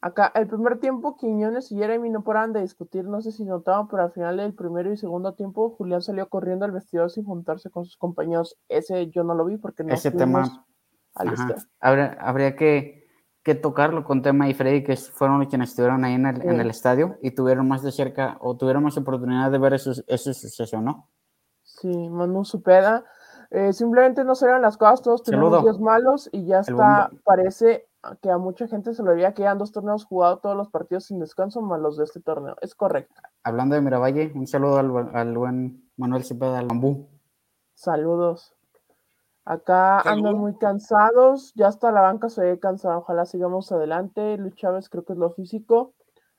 [0.00, 3.88] Acá, el primer tiempo, Quiñones y Jeremy no paraban de discutir, no sé si notaban,
[3.88, 7.70] pero al final del primero y segundo tiempo, Julián salió corriendo al vestidor sin juntarse
[7.70, 8.58] con sus compañeros.
[8.68, 10.66] Ese yo no lo vi porque no Ese tema.
[11.80, 13.03] Habría, habría que
[13.44, 16.70] que tocarlo con Tema y Freddy, que fueron quienes estuvieron ahí en el, en el
[16.70, 21.10] estadio y tuvieron más de cerca o tuvieron más oportunidad de ver ese suceso, ¿no?
[21.62, 23.04] Sí, Manu Supeda.
[23.50, 27.86] Eh, simplemente no salieron las cosas, todos tenemos días malos y ya está, parece
[28.22, 31.20] que a mucha gente se le había quedado dos torneos jugados, todos los partidos sin
[31.20, 32.56] descanso, más los de este torneo.
[32.62, 33.14] Es correcto.
[33.42, 37.08] Hablando de Miravalle, un saludo al, al buen Manuel Cepeda del Bambú.
[37.74, 38.54] Saludos.
[39.46, 44.38] Acá andan muy cansados, ya hasta la banca se ve cansada, ojalá sigamos adelante.
[44.38, 45.92] Luis Chávez creo que es lo físico.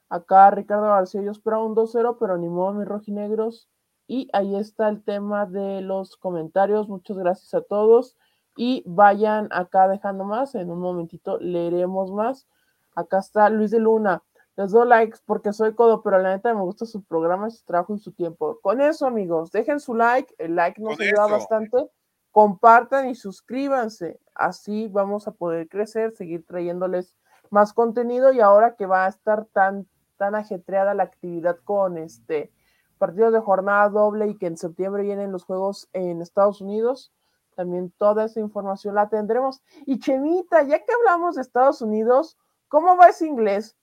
[0.09, 3.69] Acá Ricardo García, yo espero un 2-0, pero ni modo, mis rojinegros.
[4.07, 6.89] Y ahí está el tema de los comentarios.
[6.89, 8.15] Muchas gracias a todos.
[8.55, 10.55] Y vayan acá dejando más.
[10.55, 12.47] En un momentito leeremos más.
[12.95, 14.23] Acá está Luis de Luna.
[14.55, 17.95] Les doy likes porque soy codo, pero la neta me gusta su programa, su trabajo
[17.95, 18.59] y su tiempo.
[18.61, 20.33] Con eso, amigos, dejen su like.
[20.37, 21.89] El like nos ayuda bastante
[22.36, 24.19] compartan y suscríbanse.
[24.34, 27.15] Así vamos a poder crecer, seguir trayéndoles
[27.50, 32.52] más contenido y ahora que va a estar tan, tan ajetreada la actividad con este
[32.98, 37.13] partidos de jornada doble y que en septiembre vienen los juegos en Estados Unidos,
[37.56, 39.62] también toda esa información la tendremos.
[39.86, 43.78] Y Chemita, ya que hablamos de Estados Unidos, ¿cómo va ese inglés?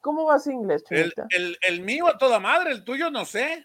[0.00, 1.26] ¿Cómo va ese inglés, Chemita?
[1.30, 3.64] El, el, mío a toda madre, el tuyo no sé.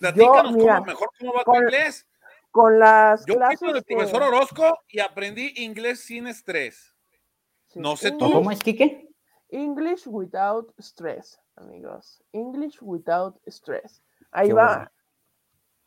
[0.00, 2.07] Platícanos cómo, mejor cómo va tu inglés
[2.58, 6.92] con las Yo clases fui con el profesor Orozco y aprendí inglés sin estrés.
[7.76, 8.32] No sé tú.
[8.32, 9.08] ¿Cómo es, Kike?
[9.50, 12.20] English without stress, amigos.
[12.32, 14.02] English without stress.
[14.32, 14.90] Ahí va.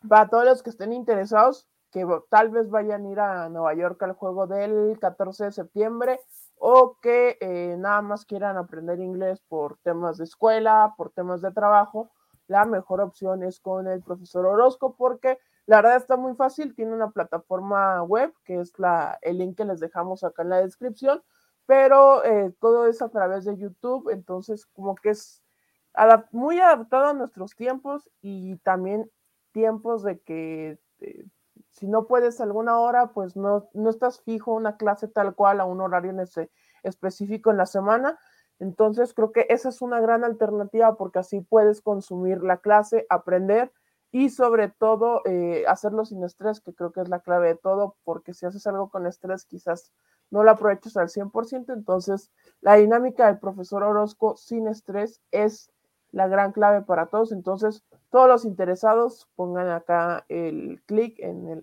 [0.08, 4.02] Para todos los que estén interesados, que tal vez vayan a ir a Nueva York
[4.04, 6.22] al juego del 14 de septiembre
[6.56, 11.52] o que eh, nada más quieran aprender inglés por temas de escuela, por temas de
[11.52, 12.12] trabajo,
[12.48, 15.38] la mejor opción es con el profesor Orozco porque
[15.72, 19.64] la verdad está muy fácil, tiene una plataforma web que es la, el link que
[19.64, 21.24] les dejamos acá en la descripción,
[21.66, 25.42] pero eh, todo es a través de YouTube, entonces como que es
[26.32, 29.10] muy adaptado a nuestros tiempos y también
[29.54, 31.26] tiempos de que eh,
[31.70, 35.66] si no puedes alguna hora, pues no, no estás fijo una clase tal cual a
[35.66, 36.52] un horario en ese
[36.84, 38.20] específico en la semana.
[38.60, 43.72] Entonces creo que esa es una gran alternativa porque así puedes consumir la clase, aprender
[44.12, 47.96] y sobre todo eh, hacerlo sin estrés, que creo que es la clave de todo,
[48.04, 49.92] porque si haces algo con estrés quizás
[50.30, 55.72] no lo aproveches al 100%, entonces la dinámica del profesor Orozco sin estrés es
[56.12, 61.62] la gran clave para todos, entonces todos los interesados pongan acá el clic en,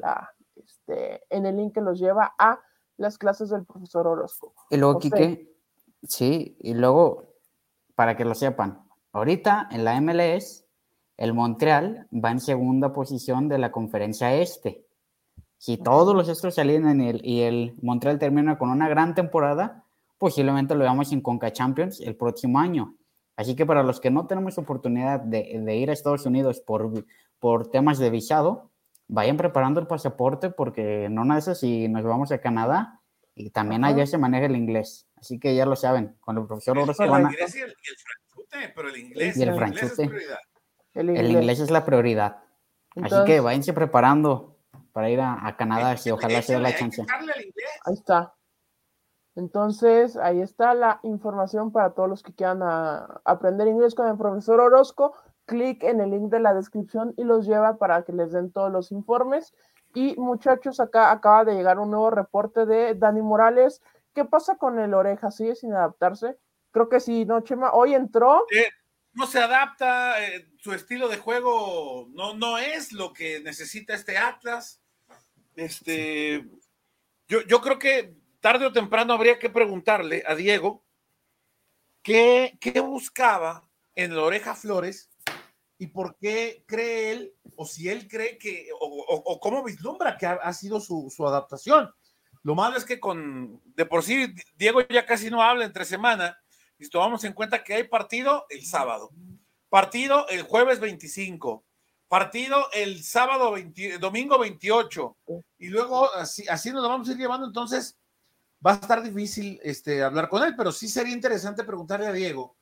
[0.56, 2.60] este, en el link que los lleva a
[2.96, 4.54] las clases del profesor Orozco.
[4.70, 5.54] Y luego, Quique,
[6.02, 7.34] sí, y luego,
[7.94, 8.82] para que lo sepan,
[9.12, 10.67] ahorita en la MLS
[11.18, 14.86] el Montreal va en segunda posición de la conferencia este.
[15.58, 19.84] Si todos los estos salen en el, y el Montreal termina con una gran temporada,
[20.16, 22.94] posiblemente lo veamos en Conca Champions el próximo año.
[23.36, 27.04] Así que para los que no tenemos oportunidad de, de ir a Estados Unidos por,
[27.40, 28.70] por temas de visado,
[29.08, 33.00] vayan preparando el pasaporte porque no nada si nos vamos a Canadá
[33.34, 35.08] y también allá se maneja el inglés.
[35.16, 37.74] Así que ya lo saben, con el profesor Orozco El inglés y el,
[38.74, 40.38] pero el inglés, y el, el inglés es prioridad.
[40.98, 41.60] El inglés.
[41.60, 42.38] es la prioridad.
[43.02, 44.56] Así que váyanse preparando
[44.92, 47.04] para ir a, Canadá, si ojalá sea la chance.
[47.84, 48.34] Ahí está.
[49.36, 52.60] Entonces, ahí está la información para todos los que quieran
[53.24, 55.14] aprender inglés con el profesor Orozco.
[55.46, 58.70] Clic en el link de la descripción y los lleva para que les den todos
[58.72, 59.54] los informes.
[59.94, 63.80] Y muchachos, acá acaba de llegar un nuevo reporte de Dani Morales.
[64.14, 65.30] ¿Qué pasa con el oreja?
[65.30, 66.36] ¿Sigue sin adaptarse?
[66.72, 67.72] Creo que sí, ¿no, Chema?
[67.72, 68.44] Hoy entró
[69.18, 74.16] no se adapta, eh, su estilo de juego no, no es lo que necesita este
[74.16, 74.80] Atlas.
[75.56, 76.46] Este,
[77.26, 80.84] yo, yo creo que tarde o temprano habría que preguntarle a Diego
[82.00, 85.10] qué, qué buscaba en la oreja Flores
[85.78, 90.52] y por qué cree él, o si él cree que, o, cómo vislumbra que ha,
[90.52, 91.92] sido su, su, adaptación.
[92.44, 96.38] Lo malo es que con, de por sí, Diego ya casi no habla entre semana,
[96.78, 99.10] y tomamos en cuenta que hay partido el sábado,
[99.68, 101.64] partido el jueves 25,
[102.08, 103.54] partido el sábado
[104.00, 105.16] domingo 28,
[105.58, 107.98] y luego así, así nos lo vamos a ir llevando, entonces
[108.64, 112.56] va a estar difícil este, hablar con él, pero sí sería interesante preguntarle a Diego,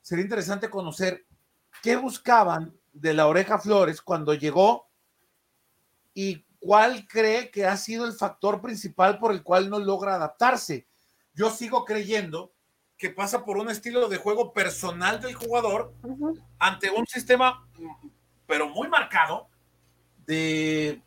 [0.00, 1.26] sería interesante conocer
[1.82, 4.88] qué buscaban de la oreja Flores cuando llegó
[6.14, 10.86] y cuál cree que ha sido el factor principal por el cual no logra adaptarse.
[11.34, 12.52] Yo sigo creyendo
[13.02, 15.92] que pasa por un estilo de juego personal del jugador
[16.60, 17.66] ante un sistema,
[18.46, 19.48] pero muy marcado,
[20.24, 21.02] de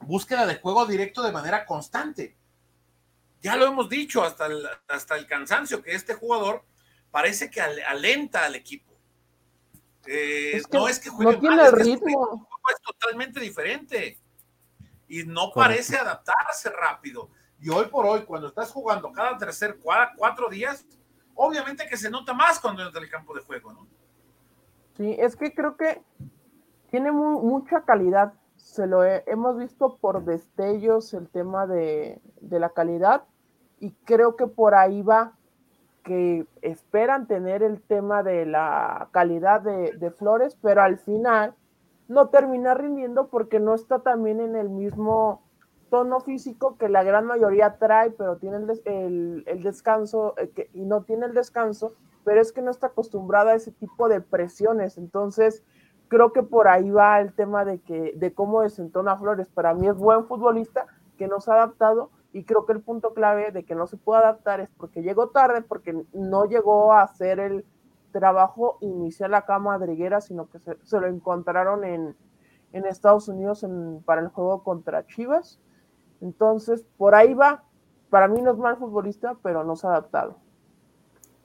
[0.00, 2.36] búsqueda de juego directo de manera constante.
[3.40, 6.64] Ya lo hemos dicho hasta el, hasta el cansancio, que este jugador
[7.12, 8.92] parece que alenta al equipo.
[10.08, 12.48] Eh, no es que juegue no tiene ritmo.
[12.68, 14.18] Es, totalmente diferente
[15.06, 17.30] y no parece adaptarse rápido.
[17.60, 19.78] Y hoy por hoy, cuando estás jugando cada tercer,
[20.16, 20.86] cuatro días,
[21.34, 23.86] obviamente que se nota más cuando entra el campo de juego, ¿no?
[24.96, 26.02] Sí, es que creo que
[26.90, 28.32] tiene mucha calidad.
[28.56, 33.24] Se lo hemos visto por destellos el tema de, la calidad
[33.78, 35.32] y creo que por ahí va
[36.02, 41.54] que esperan tener el tema de la calidad de, de Flores, pero al final
[42.08, 45.42] no termina rindiendo porque no está también en el mismo
[45.90, 51.02] tono físico que la gran mayoría trae, pero tiene el, el, descanso eh, y no
[51.02, 54.98] tiene el descanso, pero es que no está acostumbrada a ese tipo de presiones.
[54.98, 55.62] Entonces,
[56.08, 59.48] creo que por ahí va el tema de, que, de cómo desentona Flores.
[59.48, 63.14] Para mí es buen futbolista que no se ha adaptado y creo que el punto
[63.14, 67.02] clave de que no se puede adaptar es porque llegó tarde, porque no llegó a
[67.02, 67.64] hacer el
[68.12, 72.16] trabajo inicial acá madriguera, sino que se, lo encontraron en,
[72.72, 75.60] en Estados Unidos en, para el juego contra Chivas
[76.20, 77.64] entonces, por ahí va.
[78.10, 80.36] Para mí no es mal futbolista, pero no se ha adaptado.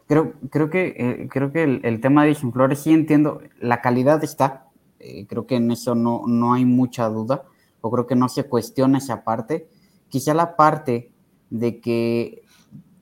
[0.07, 4.67] Creo, creo que, eh, creo que el, tema de Flores sí entiendo, la calidad está,
[4.99, 7.45] eh, creo que en eso no, no hay mucha duda,
[7.79, 9.69] o creo que no se cuestiona esa parte.
[10.09, 11.11] Quizá la parte
[11.49, 12.43] de que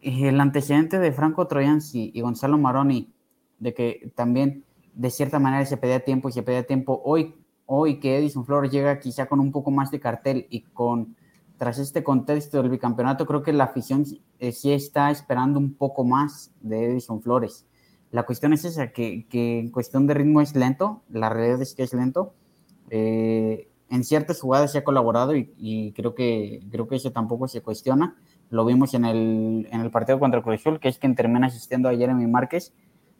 [0.01, 3.11] el antecedente de Franco Troyansi y Gonzalo Maroni,
[3.59, 4.63] de que también
[4.93, 8.71] de cierta manera se pedía tiempo y se pedía tiempo, hoy, hoy que Edison Flores
[8.71, 11.15] llega quizá con un poco más de cartel y con
[11.59, 14.05] tras este contexto del bicampeonato, creo que la afición
[14.39, 17.67] eh, sí está esperando un poco más de Edison Flores.
[18.11, 21.83] La cuestión es esa, que, en cuestión de ritmo es lento, la realidad es que
[21.83, 22.33] es lento.
[22.89, 27.61] Eh, en ciertas jugadas se ha colaborado y, creo, que, creo que eso tampoco se
[27.61, 28.15] cuestiona.
[28.49, 31.95] Lo vimos en el, en el partido contra Cruz que es quien termina asistiendo a
[31.95, 32.73] Jeremy Márquez,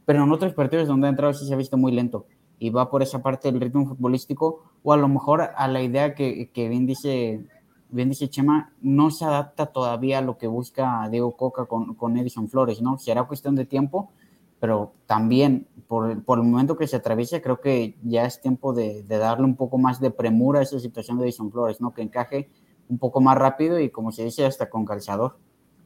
[0.06, 2.26] pero en otros partidos donde ha entrado sí se ha visto muy lento
[2.58, 6.16] y va por esa parte del ritmo futbolístico o a lo mejor a la idea
[6.16, 7.46] que, que bien dice
[7.90, 12.18] bien dice Chema, no se adapta todavía a lo que busca Diego Coca con, con
[12.18, 12.98] Edison Flores, ¿no?
[12.98, 14.12] Será cuestión de tiempo,
[14.60, 19.46] pero también por, el momento que se atraviesa, creo que ya es tiempo de, darle
[19.46, 21.94] un poco más de premura a esa situación de Edison Flores, ¿no?
[21.94, 22.50] Que encaje
[22.90, 25.38] un poco más rápido y como se dice, hasta con calzador.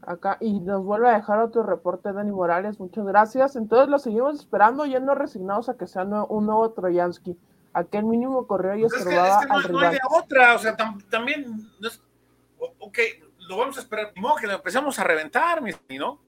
[0.02, 3.56] Acá, y nos vuelve a dejar otro reporte Dani Morales, muchas gracias.
[3.56, 7.38] Entonces lo seguimos esperando, yendo resignados a que sea un nuevo Troyansky.
[7.74, 10.60] Aquel mínimo correo y pues estorbaba es que, es que no, hay de otra, o
[10.60, 10.76] sea,
[11.10, 11.72] también,
[12.80, 13.00] ok,
[13.48, 16.22] lo vamos a esperar, modo que lo empezamos a reventar, ¿no?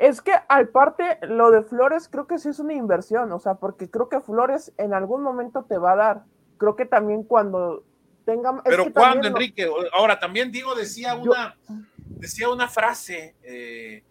[0.00, 3.56] Es que al parte, lo de Flores creo que sí es una inversión, o sea,
[3.56, 6.24] porque creo que Flores en algún momento te va a dar.
[6.56, 7.84] Creo que también cuando
[8.24, 8.62] tenga.
[8.62, 11.54] Pero cuando, Enrique, ahora también digo, decía una,
[11.98, 14.02] decía una frase, eh,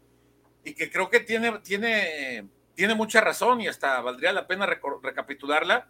[0.64, 5.88] y que creo que tiene, tiene, tiene mucha razón, y hasta valdría la pena recapitularla,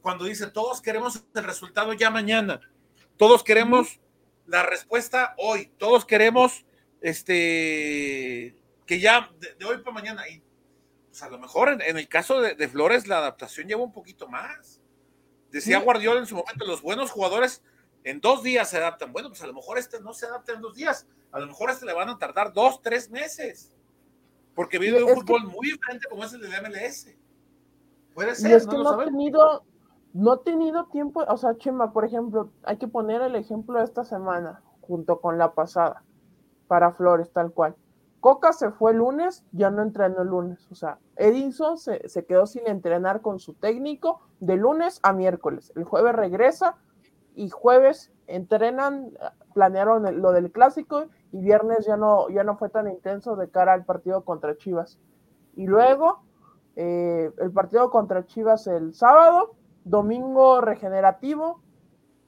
[0.00, 2.60] cuando dice todos queremos el resultado ya mañana,
[3.16, 4.00] todos queremos
[4.46, 6.64] la respuesta hoy, todos queremos
[7.00, 10.28] este que ya de, hoy para mañana.
[10.28, 10.42] Y
[11.08, 14.80] pues a lo mejor en, el caso de, Flores la adaptación lleva un poquito más.
[15.50, 17.62] Decía Guardiola en su momento, los buenos jugadores
[18.02, 19.12] en dos días se adaptan.
[19.12, 21.06] Bueno, pues a lo mejor este no se adapta en dos días.
[21.32, 23.72] A lo mejor este le van a tardar dos, tres meses.
[24.54, 27.14] Porque vive un fútbol muy diferente como es el de MLS.
[28.12, 28.50] Puede ser.
[28.50, 29.64] Y es que no, ha tenido,
[30.12, 33.84] no ha tenido tiempo, o sea, Chema, por ejemplo, hay que poner el ejemplo de
[33.84, 36.02] esta semana, junto con la pasada,
[36.66, 37.76] para Flores, tal cual.
[38.20, 40.66] Coca se fue el lunes, ya no entrenó el lunes.
[40.70, 45.72] O sea, Edison se, quedó sin entrenar con su técnico de lunes a miércoles.
[45.74, 46.76] El jueves regresa
[47.34, 49.12] y jueves entrenan,
[49.54, 53.72] planearon lo del clásico y viernes ya no, ya no fue tan intenso de cara
[53.72, 54.98] al partido contra Chivas.
[55.56, 56.22] Y luego
[56.76, 59.54] eh, el partido contra Chivas el sábado,
[59.90, 61.60] domingo regenerativo.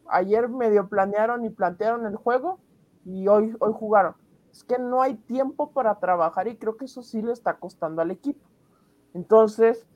[0.09, 2.59] Ayer medio planearon y plantearon el juego
[3.05, 4.15] y hoy, hoy jugaron
[4.53, 8.03] es que no hay tiempo para trabajar y creo que eso sí le está costando
[8.03, 8.47] al equipo.
[9.15, 9.87] Entonces,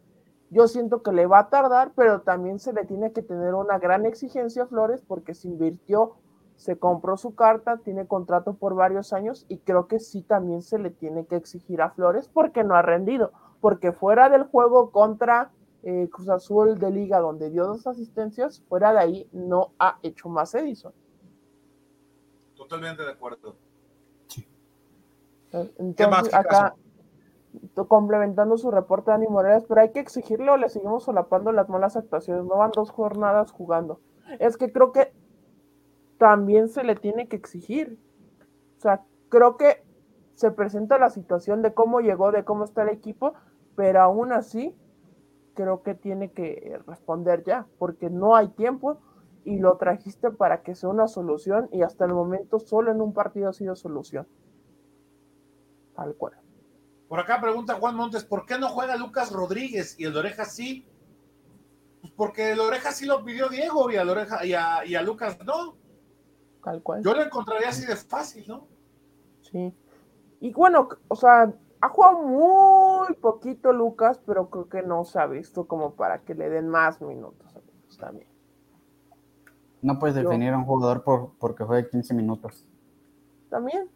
[0.51, 3.79] yo siento que le va a tardar, pero también se le tiene que tener una
[3.79, 6.17] gran exigencia a Flores porque se invirtió,
[6.57, 10.79] se compró su carta, tiene contrato por varios años y creo que sí también se
[10.79, 15.51] le tiene que exigir a Flores porque no ha rendido, porque fuera del juego contra
[15.83, 20.29] eh, Cruz Azul de Liga donde dio dos asistencias, fuera de ahí no ha hecho
[20.29, 20.93] más Edison.
[22.57, 23.57] Totalmente de acuerdo.
[25.79, 26.75] Entonces, acá,
[27.89, 31.97] complementando su reporte Dani Morales, pero hay que exigirlo o le seguimos solapando las malas
[31.97, 32.45] actuaciones.
[32.45, 34.01] No van dos jornadas jugando.
[34.39, 35.13] Es que creo que
[36.19, 37.99] también se le tiene que exigir.
[38.79, 39.85] O sea, creo que
[40.35, 43.35] se presenta la situación de cómo llegó, de cómo está el equipo,
[43.75, 44.75] pero aún así
[45.57, 49.01] creo que tiene que responder ya, porque no hay tiempo
[49.45, 53.13] y lo trajiste para que sea una solución y hasta el momento solo en un
[53.13, 54.29] partido ha sido solución.
[55.97, 56.35] Tal cual.
[57.09, 60.45] Por acá pregunta Juan Montes, ¿por qué no juega Lucas Rodríguez y el de Oreja
[60.45, 60.87] sí?
[62.01, 65.77] Pues porque el Oreja sí lo pidió Diego y, Oreja, y, a, Lucas no.
[66.63, 67.03] Tal cual.
[67.03, 68.67] Yo lo encontraría así de fácil, ¿no?
[69.43, 69.73] Sí.
[70.41, 75.27] Y bueno, o sea, ha jugado muy poquito Lucas, pero creo que no se ha
[75.27, 77.55] visto como para que le den más minutos
[77.99, 78.29] también.
[79.83, 82.67] No puedes definir a un jugador por, porque juegue 15 minutos.
[83.49, 83.89] También.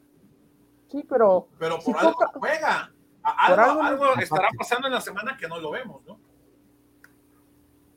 [0.88, 1.48] Sí, pero.
[1.58, 2.92] Pero por algo juega.
[3.22, 6.18] Algo, estará pasando en la semana que no lo vemos, ¿no?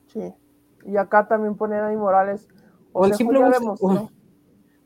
[0.08, 0.32] Sí.
[0.86, 2.48] Y acá también pone Dani Morales.
[2.92, 4.10] O, el simple gusto,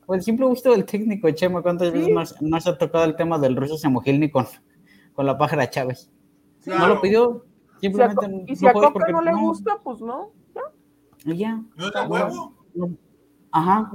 [0.07, 1.61] o, el simple gusto del técnico, Chema.
[1.61, 4.31] ¿Cuántas veces no, se ha tocado el tema del ruso Samogilny
[5.19, 6.09] con, la pájara Chávez?
[6.65, 7.45] No lo pidió.
[7.81, 10.31] Simplemente y si a Coca no le gusta, pues no.
[11.25, 11.33] Ya.
[11.33, 11.63] ya.
[11.75, 12.53] ¿No huevo?
[13.51, 13.91] Ajá.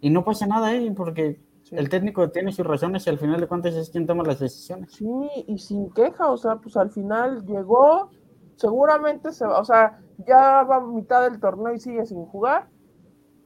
[0.00, 0.92] Y no pasa nada, ¿eh?
[0.96, 4.40] Porque el técnico tiene sus razones y al final de cuentas es quien toma las
[4.40, 4.92] decisiones.
[4.92, 5.06] Sí,
[5.46, 8.10] y sin queja, o sea, pues al final llegó,
[8.56, 12.68] seguramente se va, o sea, ya va a mitad del torneo y sigue sin jugar.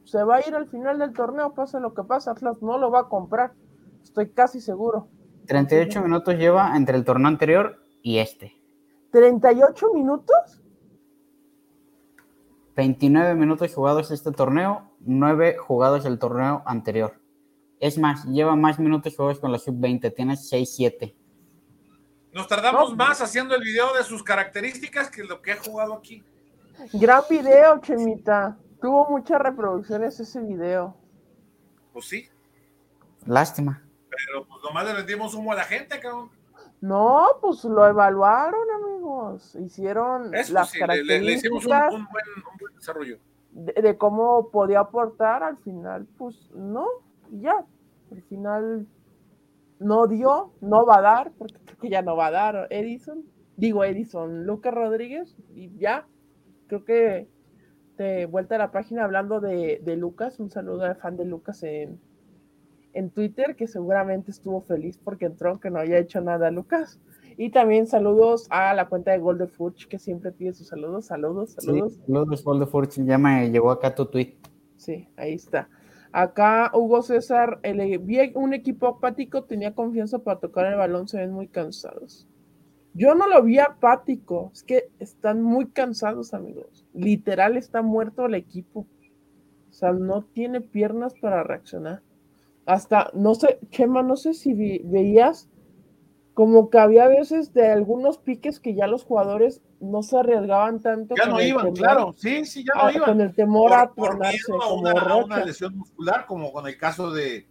[0.05, 2.91] Se va a ir al final del torneo, pase lo que pase, Atlas no lo
[2.91, 3.53] va a comprar,
[4.03, 5.09] estoy casi seguro.
[5.49, 8.55] 38 minutos lleva entre el torneo anterior y este.
[9.13, 10.63] ¿38 minutos?
[12.77, 17.15] 29 minutos jugados este torneo, 9 jugados el torneo anterior.
[17.81, 21.15] Es más, lleva más minutos juegos con la sub-20, tiene 6-7.
[22.33, 26.23] Nos tardamos más haciendo el video de sus características que lo que ha jugado aquí.
[26.93, 28.59] Gran video, Chemita.
[28.81, 30.95] Tuvo muchas reproducciones ese video.
[31.93, 32.29] Pues sí.
[33.25, 33.88] Lástima.
[34.11, 36.31] Pero pues nomás le vendimos humo a la gente, cabrón.
[36.81, 39.57] No, pues lo evaluaron, amigos.
[39.57, 41.23] Hicieron las características.
[41.23, 43.19] Le, hicimos un, buen, desarrollo.
[43.53, 46.87] de, cómo podía aportar al final, pues no
[47.31, 47.65] ya,
[48.11, 48.87] al final
[49.79, 53.25] no dio, no va a dar, porque creo que ya no va a dar Edison.
[53.57, 56.07] digo Edison, Lucas Rodríguez, y ya,
[56.67, 57.29] creo que
[57.97, 61.63] de vuelta a la página hablando de, de Lucas, un saludo al fan de Lucas
[61.65, 62.01] en,
[62.93, 67.01] en Twitter, que seguramente estuvo feliz porque entró, aunque no haya hecho nada Lucas.
[67.37, 71.53] Y también saludos a la cuenta de Gold Furch, que siempre pide sus saludos, saludos,
[71.53, 71.95] saludos.
[71.95, 74.37] Sí, saludos, Gold Furch, ya me llegó acá tu tweet.
[74.77, 75.69] Sí, ahí está.
[76.11, 81.19] Acá Hugo César, el, vi un equipo apático, tenía confianza para tocar el balón, se
[81.19, 82.27] ven muy cansados.
[82.95, 86.87] Yo no lo vi apático, es que están muy cansados, amigos.
[86.95, 88.87] Literal está muerto el equipo.
[89.69, 92.03] O sea, no tiene piernas para reaccionar.
[92.69, 95.49] Hasta, no sé, Chema, no sé si vi, veías
[96.35, 101.15] como que había veces de algunos piques que ya los jugadores no se arriesgaban tanto.
[101.17, 103.09] Ya no iban, temor, claro, sí, sí, ya no a, iban.
[103.09, 105.25] Con el temor por, a por miedo a como una, a Rocha.
[105.25, 107.49] una lesión muscular, como con el caso de,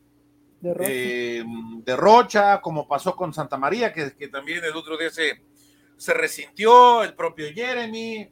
[0.61, 0.87] de Rocha.
[0.91, 1.43] eh,
[1.83, 5.41] de Rocha, como pasó con Santa María, que, que también el otro día se,
[5.97, 8.29] se resintió, el propio Jeremy.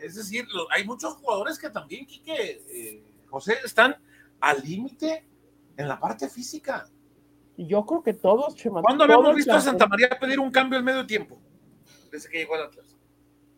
[0.00, 3.96] Es decir, lo- hay muchos jugadores que también, Quique, eh, José, están
[4.38, 5.24] al límite
[5.80, 6.86] en la parte física.
[7.56, 8.82] Yo creo que todos, Chema.
[8.82, 9.60] ¿Cuándo habíamos visto a.
[9.60, 11.38] Santa María pedir un cambio en medio tiempo?
[12.10, 12.96] Desde que llegó al Atlas.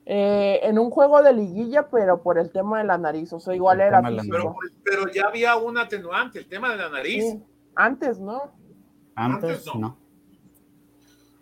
[0.04, 3.32] Eh, en un juego de liguilla, pero por el tema de la nariz.
[3.32, 4.02] O sea, igual El era.
[4.02, 7.24] Pero, pero ya había un atenuante, el tema de la nariz.
[7.24, 7.44] Sí,
[7.74, 8.52] Antes, ¿no?
[9.14, 9.74] Antes, Antes no.
[9.80, 9.98] no.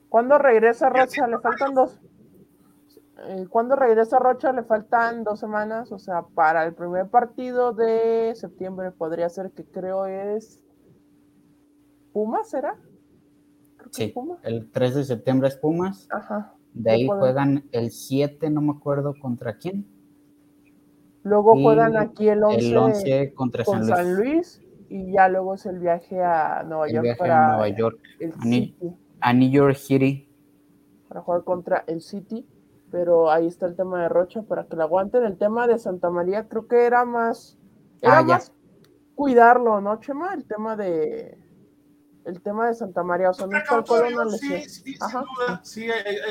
[0.09, 1.27] ¿Cuándo regresa Rocha?
[1.27, 1.99] Le faltan dos.
[3.27, 4.53] Eh, ¿Cuándo regresa Rocha?
[4.53, 5.93] Le faltan dos semanas.
[5.93, 10.61] O sea, para el primer partido de septiembre podría ser que creo es.
[12.13, 12.77] ¿Pumas será?
[13.77, 16.09] Creo que Sí, el 3 de septiembre es Pumas.
[16.11, 16.55] Ajá.
[16.75, 19.87] De ahí Pueden- juegan el 7, no me acuerdo contra quién.
[21.23, 24.61] Luego Y juegan aquí el 11, El 11 contra con San San Luis.
[24.61, 24.67] Luis.
[24.89, 27.99] Y ya luego es el viaje a Nueva El York viaje para a Nueva York.
[28.19, 28.97] el a Ni- City.
[29.21, 30.27] A New York City.
[31.09, 32.47] para jugar contra el City,
[32.93, 35.25] pero ahí está el tema de Rocha para que lo aguanten.
[35.25, 37.59] El tema de Santa María creo que era más,
[38.01, 38.35] era Ah, ya.
[38.35, 38.53] más
[39.17, 40.33] cuidarlo, ¿no, Chema?
[40.35, 41.37] El tema de
[42.25, 44.69] el tema de Santa María, o sea, no es tal cual una Sí, lesión.
[44.71, 45.61] sí, sin duda.
[45.65, 45.89] Sí,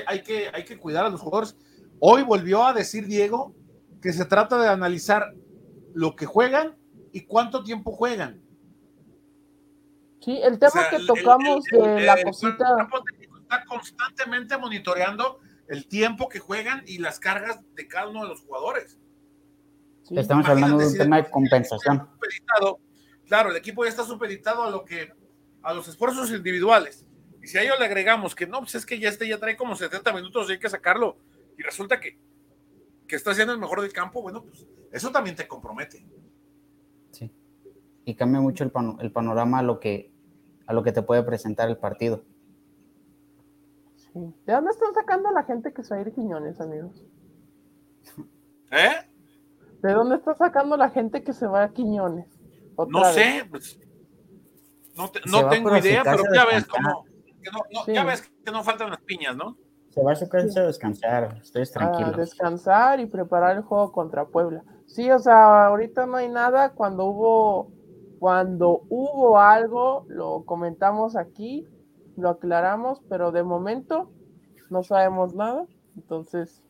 [0.08, 1.56] hay, que, hay que cuidar a los jugadores.
[2.00, 3.56] Hoy volvió a decir Diego
[4.02, 5.34] que se trata de analizar
[5.94, 6.78] lo que juegan
[7.12, 8.42] y cuánto tiempo juegan.
[10.22, 12.66] Sí, el tema O sea, que tocamos el- el- de la el cosita,
[13.42, 18.42] está constantemente monitoreando el tiempo que juegan y las cargas de cada uno de los
[18.42, 18.98] jugadores.
[20.04, 22.10] sí, Estamos hablando de un tema de compensación.
[22.30, 22.76] está
[23.28, 25.12] claro, el equipo ya está supeditado a lo que
[25.62, 27.06] a los esfuerzos individuales.
[27.42, 29.56] Y si a ello le agregamos que no, pues es que ya este ya trae
[29.58, 31.18] como 70 minutos y hay que sacarlo
[31.58, 32.18] y resulta que,
[33.08, 36.06] que está haciendo el mejor del campo, bueno, pues eso también te compromete.
[37.12, 37.32] Sí.
[38.06, 40.12] Y cambia mucho el, pano- el panorama a lo, que,
[40.66, 42.24] a lo que te puede presentar el partido.
[43.96, 44.10] sí.
[44.46, 47.04] ¿De dónde están sacando a la gente que se va a ir Quiñones, amigos?
[48.72, 48.90] ¿Eh?
[49.82, 52.28] ¿De dónde está sacando la gente que se va a Quiñones?
[52.76, 53.14] Otra No vez.
[53.16, 53.80] sé, pues,
[55.00, 57.06] no, te- no tengo idea, pero ya ves cómo,
[57.42, 57.94] que no, no, Sí.
[57.94, 59.58] ya ves que no faltan las piñas, ¿no?
[59.90, 62.18] Se va a su casa a descansar, ustedes a tranquilos.
[62.18, 64.64] descansar y preparar el juego contra Puebla.
[64.86, 66.74] Sí, o sea, ahorita no hay nada.
[66.74, 67.72] Cuando hubo,
[68.20, 71.68] cuando hubo algo, lo comentamos aquí,
[72.18, 74.12] lo aclaramos, pero de momento
[74.70, 75.66] no sabemos nada.
[75.96, 76.62] Entonces,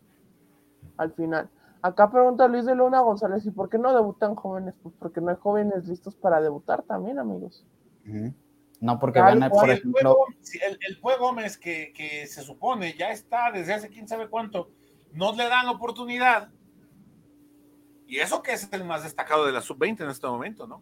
[0.97, 1.49] al final.
[1.82, 4.75] Acá pregunta Luis de Luna González, ¿y por qué no debutan jóvenes?
[4.84, 7.65] Pues porque no hay jóvenes listos para debutar también, amigos.
[8.82, 9.50] No porque a, cual.
[9.52, 10.18] por el, ejemplo,
[10.66, 14.72] el, el Pue Gómez, que, que se supone ya está desde hace quién sabe cuánto,
[15.14, 16.50] no le dan oportunidad.
[18.08, 20.82] Y eso que es el más destacado de la sub-20 en este momento, ¿no?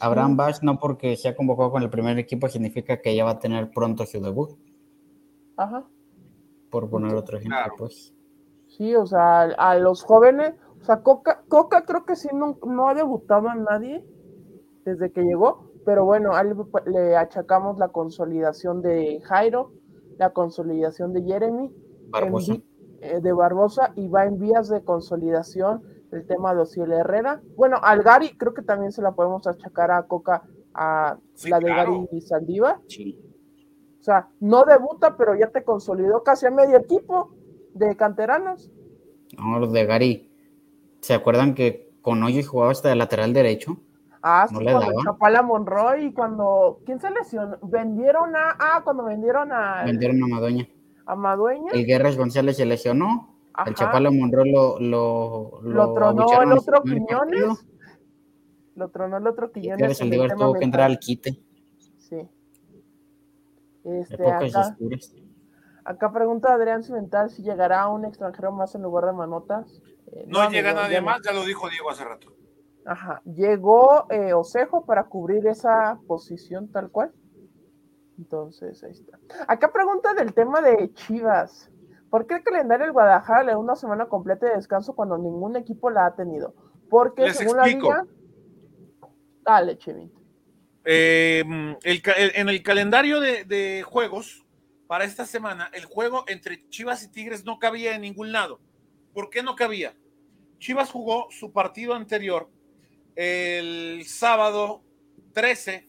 [0.00, 3.30] Abraham Bash, no porque se ha convocado con el primer equipo, significa que ya va
[3.32, 4.58] a tener pronto su debut,
[5.56, 5.84] Ajá.
[6.70, 7.74] por poner otro ejemplo, Claro.
[7.78, 8.12] pues.
[8.66, 12.88] Sí, o sea, a los jóvenes, o sea, Coca, Coca creo que sí no, no
[12.88, 14.04] ha debutado a nadie
[14.84, 16.54] desde que llegó, pero bueno, él
[16.86, 19.72] le achacamos la consolidación de Jairo,
[20.18, 21.74] la consolidación de Jeremy,
[22.10, 22.54] Barbosa.
[22.54, 22.64] en
[23.00, 27.40] eh, de Barbosa y va en vías de consolidación el tema de Ociel Herrera.
[27.56, 30.42] Bueno, al Gary creo que también se la podemos achacar a Coca,
[30.74, 32.06] a Sí, la de claro.
[32.06, 32.80] Gary Saldívar.
[32.86, 33.18] Sí.
[33.98, 37.30] O sea, no debuta, pero ya te consolidó casi a medio equipo
[37.74, 38.70] de canteranos.
[39.38, 40.30] No, los de Gary.
[41.00, 43.78] ¿Se acuerdan que con Hoyo jugaba hasta de lateral derecho?
[44.22, 45.04] Ah, No sí, le cuando daban.
[45.04, 46.80] Chapala Monroy y cuando.
[46.86, 47.58] ¿Quién se lesionó?
[47.62, 48.56] Vendieron a.
[48.58, 50.68] Ah, cuando vendieron a, Vendieron a Madueña.
[51.06, 51.72] a Madueña.
[51.72, 53.36] El Guerras González se lesionó.
[53.54, 57.66] Ajá, El Chapala Monroe lo, lo, lo tronó abuchearon el otro primer partido, Quiñones.
[58.76, 60.00] Lo tronó el otro Quiñones.
[60.00, 61.04] El tema tuvo que entrar al mental.
[61.04, 61.42] quite.
[61.98, 62.28] Sí.
[63.84, 65.14] Este, Épocas acá, oscuras.
[65.84, 69.82] Acá pregunta Adrián Cimental si llegará un extranjero más en lugar de Manotas.
[70.12, 72.28] Eh, no, llega nadie más, ya lo dijo Diego hace rato.
[72.84, 77.12] Ajá, llegó eh, Osejo para cubrir esa posición tal cual.
[78.18, 79.18] Entonces, ahí está.
[79.48, 81.70] Acá pregunta del tema de Chivas.
[82.10, 85.56] ¿Por qué el calendario del Guadalajara le da una semana completa de descanso cuando ningún
[85.56, 86.54] equipo la ha tenido?
[86.90, 88.06] Porque según la liga.
[89.44, 90.12] Dale, Chevin.
[90.84, 91.42] Eh,
[91.84, 94.44] en el calendario de, juegos
[94.86, 98.60] para esta semana, el juego entre Chivas y Tigres no cabía en ningún lado.
[99.14, 99.94] ¿Por qué no cabía?
[100.58, 102.50] Chivas jugó su partido anterior
[103.14, 104.82] el sábado
[105.32, 105.88] 13,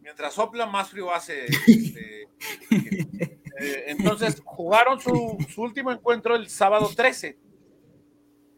[0.00, 1.46] mientras sopla más frío hace.
[1.46, 2.22] Este,
[2.70, 7.38] eh, entonces jugaron su, su último encuentro el sábado 13.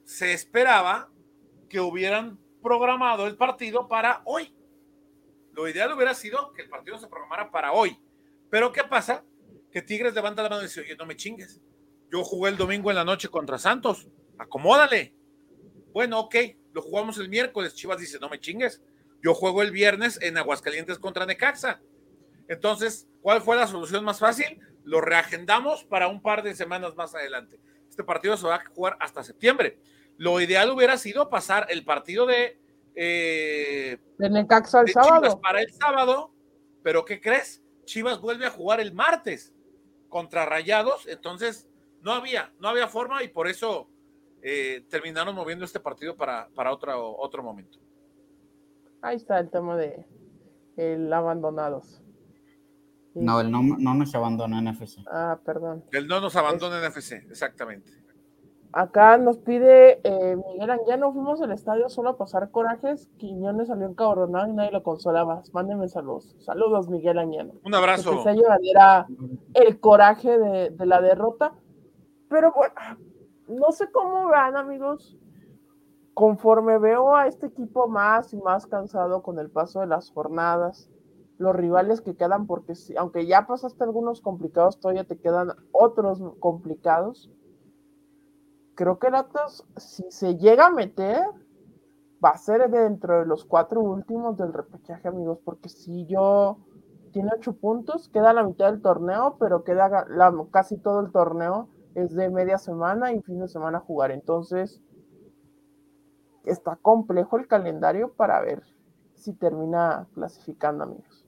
[0.04, 1.10] Se esperaba
[1.68, 4.54] que hubieran programado el partido para hoy.
[5.52, 7.98] Lo ideal hubiera sido que el partido se programara para hoy.
[8.50, 9.24] Pero ¿qué pasa?
[9.70, 11.60] Que Tigres levanta la mano y dice, oye, no me chingues.
[12.10, 14.08] Yo jugué el domingo en la noche contra Santos.
[14.38, 15.14] Acomódale.
[15.92, 16.36] Bueno, ok,
[16.74, 17.74] lo jugamos el miércoles.
[17.74, 18.82] Chivas dice, no me chingues.
[19.22, 21.80] Yo juego el viernes en Aguascalientes contra Necaxa.
[22.48, 24.60] Entonces, ¿cuál fue la solución más fácil?
[24.82, 27.58] Lo reagendamos para un par de semanas más adelante.
[27.88, 29.78] Este partido se va a jugar hasta septiembre.
[30.18, 32.58] Lo ideal hubiera sido pasar el partido de,
[32.96, 35.22] eh, Necaxa el sábado.
[35.22, 36.34] Chivas para el sábado,
[36.82, 37.62] pero ¿qué crees?
[37.84, 39.54] Chivas vuelve a jugar el martes
[40.08, 41.68] contra Rayados, entonces
[42.02, 43.88] no había, no había forma y por eso
[44.46, 47.78] eh, terminaron moviendo este partido para, para otro, otro momento.
[49.00, 50.06] Ahí está el tema de
[50.76, 52.02] el abandonados.
[53.14, 55.02] No, el no, no nos abandona en FC.
[55.10, 55.84] Ah, perdón.
[55.92, 57.90] El no nos abandona en FC, exactamente.
[58.72, 63.08] Acá nos pide eh, Miguel ya no fuimos al estadio solo a pasar corajes.
[63.16, 65.42] Quiñones salió encabronado y nadie lo consolaba.
[65.52, 66.36] Mándenme saludos.
[66.40, 67.52] Saludos, Miguel Añano.
[67.64, 68.24] Un abrazo.
[68.24, 71.54] Que se el coraje de, de, la derrota.
[72.28, 72.74] Pero bueno,
[73.48, 75.16] no sé cómo vean, amigos.
[76.14, 80.90] Conforme veo a este equipo más y más cansado con el paso de las jornadas,
[81.38, 87.30] los rivales que quedan, porque aunque ya pasaste algunos complicados, todavía te quedan otros complicados
[88.74, 89.14] creo que el
[89.76, 91.20] si se llega a meter,
[92.24, 96.58] va a ser dentro de los cuatro últimos del repechaje, amigos, porque si yo
[97.12, 100.06] tiene ocho puntos, queda la mitad del torneo, pero queda
[100.50, 104.10] casi todo el torneo es de media semana y fin de semana jugar.
[104.10, 104.80] Entonces,
[106.44, 108.62] está complejo el calendario para ver
[109.14, 111.26] si termina clasificando, amigos.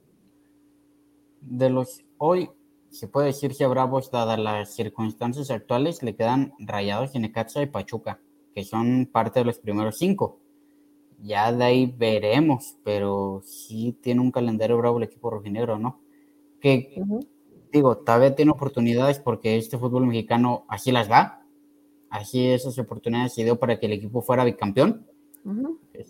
[1.41, 2.49] De los hoy
[2.89, 7.67] se puede decir que a Bravos, dadas las circunstancias actuales, le quedan Rayados, Necaxa y
[7.67, 8.19] Pachuca,
[8.53, 10.39] que son parte de los primeros cinco.
[11.19, 15.99] Ya de ahí veremos, pero sí tiene un calendario bravo el equipo rojinegro, ¿no?
[16.61, 17.03] Que,
[17.71, 21.45] digo, vez tiene oportunidades porque este fútbol mexicano así las da.
[22.09, 25.05] Así esas oportunidades se dio para que el equipo fuera bicampeón.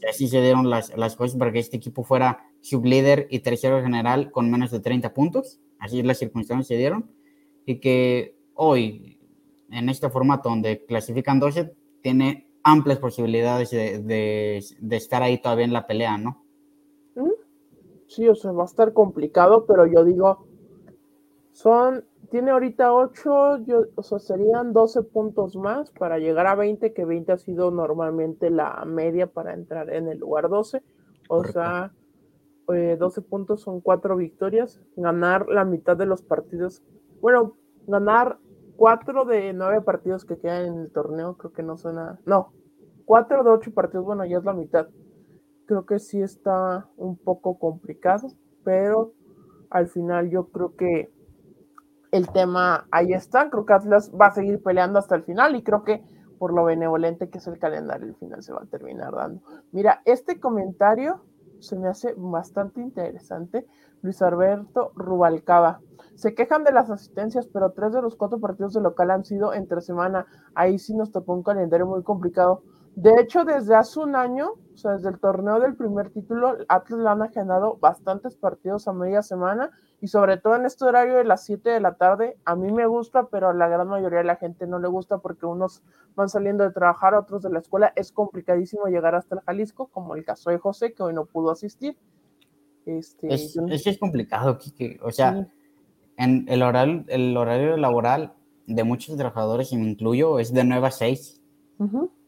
[0.09, 4.31] Así se dieron las, las cosas para que este equipo fuera sublíder y tercero general
[4.31, 7.09] con menos de 30 puntos así las circunstancias se dieron,
[7.65, 9.19] y que hoy,
[9.69, 15.87] en este formato donde clasifican 12, tiene amplias posibilidades de, estar ahí todavía en la
[15.87, 16.43] pelea, ¿no?
[18.07, 20.46] Sí, o sea, va a estar complicado, pero yo digo,
[21.57, 26.93] son, tiene ahorita 8, yo, o sea, serían 12 puntos más para llegar a 20,
[26.93, 30.83] que 20 ha sido normalmente la media para entrar en el lugar 12.
[31.29, 31.93] O sea,
[32.67, 32.75] 12
[33.19, 36.83] eh, puntos son 4 victorias, ganar la mitad de los partidos,
[37.21, 38.37] bueno, ganar
[38.75, 42.53] 4 de 9 partidos que quedan en el torneo, creo que no suena, no,
[43.05, 44.89] 4 de 8 partidos, bueno, ya es la mitad.
[45.65, 48.27] Creo que sí está un poco complicado,
[48.63, 49.13] pero
[49.71, 51.16] al final yo creo que
[52.17, 55.63] el tema ahí está, creo que Atlas va a seguir peleando hasta el final y
[55.63, 56.03] creo que
[56.37, 59.41] por lo benevolente que es el calendario, el final se va a terminar dando.
[59.71, 61.23] Mira, este comentario
[61.59, 63.65] se me hace bastante interesante.
[64.01, 65.79] Luis Alberto Rubalcaba.
[66.15, 69.53] Se quejan de las asistencias, pero tres de los cuatro partidos de local han sido
[69.53, 70.25] entre semana.
[70.53, 72.63] Ahí sí nos tocó un calendario muy complicado.
[72.95, 76.99] De hecho, desde hace un año, o sea, desde el torneo del primer título, Atlas
[76.99, 81.23] le han agendado bastantes partidos a media semana y sobre todo en este horario de
[81.23, 84.25] las 7 de la tarde, a mí me gusta, pero a la gran mayoría de
[84.25, 85.81] la gente no le gusta porque unos
[86.15, 90.15] van saliendo de trabajar, otros de la escuela, es complicadísimo llegar hasta el Jalisco, como
[90.15, 91.97] el caso de José, que hoy no pudo asistir.
[92.85, 94.99] Este, es, es, complicado, Kike.
[95.01, 95.47] O sea,
[96.15, 98.33] en el horario, el horario laboral
[98.67, 101.41] de muchos trabajadores, y me incluyo, es de 9 a 6.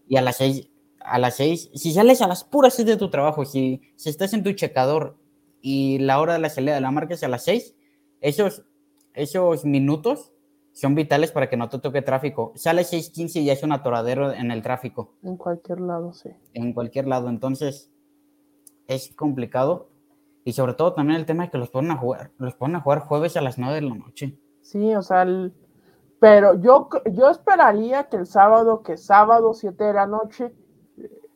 [0.08, 0.70] Y a las 6,
[1.02, 4.34] a las 6, si sales a las puras 6 de tu trabajo, si, si estás
[4.34, 5.19] en tu checador
[5.62, 7.76] y la hora de la salida de la marca es a las 6,
[8.22, 8.66] esos,
[9.14, 10.34] esos minutos
[10.72, 12.54] son vitales para que no te toque tráfico.
[12.56, 15.14] Sale 6.15 y ya es un atoradero en el tráfico.
[15.24, 16.30] En cualquier lado, sí.
[16.54, 17.30] En cualquier lado.
[17.30, 17.92] Entonces,
[18.88, 19.90] es complicado.
[20.46, 22.82] Y sobre todo también el tema de que los ponen a jugar, los ponen a
[22.82, 24.40] jugar jueves a las 9 de la noche.
[24.62, 25.26] Sí, o sea,
[26.20, 30.54] pero yo, yo esperaría que el sábado, que sábado 7 de la noche,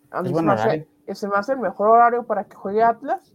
[0.09, 3.33] a mí se, me hace, se me hace el mejor horario para que juegue Atlas.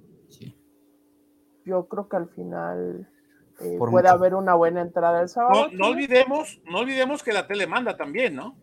[1.69, 3.07] Yo creo que al final
[3.61, 5.69] eh, puede haber una buena entrada el sábado.
[5.73, 8.57] No, olvidemos, no olvidemos que la tele manda también, ¿no?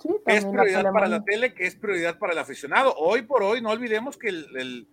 [0.00, 2.92] Sí, también es prioridad para la tele, que es prioridad para el aficionado.
[2.96, 4.88] Hoy por hoy, no olvidemos que el,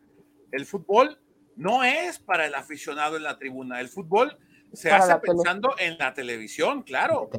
[0.52, 1.20] el, fútbol
[1.56, 3.82] no es para el aficionado en la tribuna.
[3.82, 4.38] El fútbol
[4.72, 7.32] se hace pensando en la televisión, claro.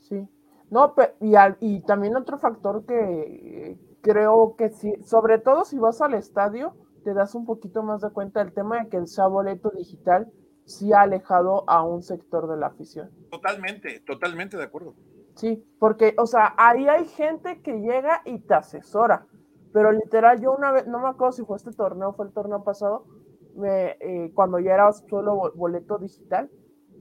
[0.00, 0.24] Sí.
[0.70, 6.14] No, y, y también otro factor que creo que sí, sobre todo si vas al
[6.14, 6.76] estadio,
[7.06, 10.28] te das un poquito más de cuenta del tema de que el boleto digital
[10.64, 13.12] sí ha alejado a un sector de la afición.
[13.30, 14.96] Totalmente, totalmente de acuerdo.
[15.36, 19.24] Sí, porque, o sea, ahí hay gente que llega y te asesora,
[19.72, 22.64] pero literal, yo una vez, no me acuerdo si fue este torneo, fue el torneo
[22.64, 23.06] pasado,
[23.54, 26.50] me, eh, cuando ya era solo boleto digital,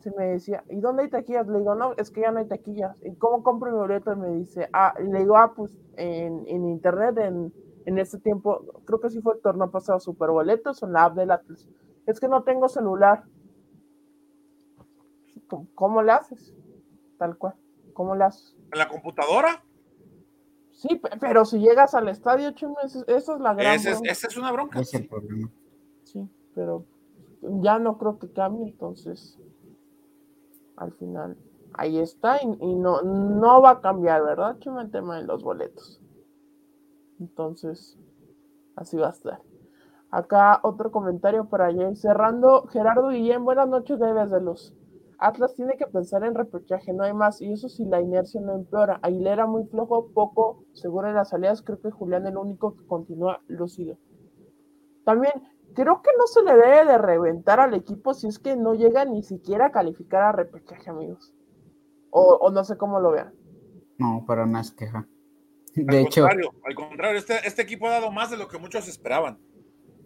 [0.02, 1.48] se me decía, ¿y dónde hay taquillas?
[1.48, 2.96] Le digo, no, es que ya no hay taquillas.
[3.04, 4.14] ¿Y cómo compro mi boleto?
[4.14, 7.52] Y me dice, ah, le digo, ah, pues en, en internet, en,
[7.86, 11.16] en ese tiempo, creo que sí fue el torneo pasado, super boletos en la app
[11.16, 11.42] de la
[12.06, 13.24] Es que no tengo celular.
[15.76, 16.56] ¿Cómo, le haces?
[17.18, 17.54] Tal cual.
[17.94, 18.56] ¿Cómo le haces?
[18.74, 19.64] ¿En la computadora?
[20.72, 24.82] Sí, pero si llegas al estadio, chum, esa es la gran Esa es, una bronca.
[24.82, 25.50] Es el problema.
[26.04, 26.86] Sí, pero
[27.42, 29.40] ya no creo que cambie, entonces
[30.76, 31.38] al final
[31.74, 34.58] ahí está y, no, no va a cambiar, ¿verdad?
[34.60, 36.02] Chum, el tema de los boletos.
[37.20, 37.98] Entonces,
[38.76, 39.42] así va a estar.
[40.12, 41.94] Acá otro comentario para allá.
[41.96, 44.74] Cerrando, Gerardo Guillén, buenas noches, debes de los.
[45.18, 47.42] Atlas tiene que pensar en repechaje, no hay más.
[47.42, 49.00] Y eso si la inercia no empeora.
[49.02, 51.62] Aguilera muy flojo, poco seguro en las salidas.
[51.62, 53.98] Creo que Julián el único que continúa lucido.
[55.06, 55.34] También
[55.74, 59.06] creo que no se le debe de reventar al equipo si es que no llega
[59.06, 61.34] ni siquiera a calificar a repechaje, amigos.
[62.10, 63.34] O, no sé cómo lo vean.
[63.98, 65.08] No, para más queja.
[65.76, 68.88] De al Contrario, al contrario, este, este, equipo ha dado más de lo que muchos
[68.88, 69.38] esperaban.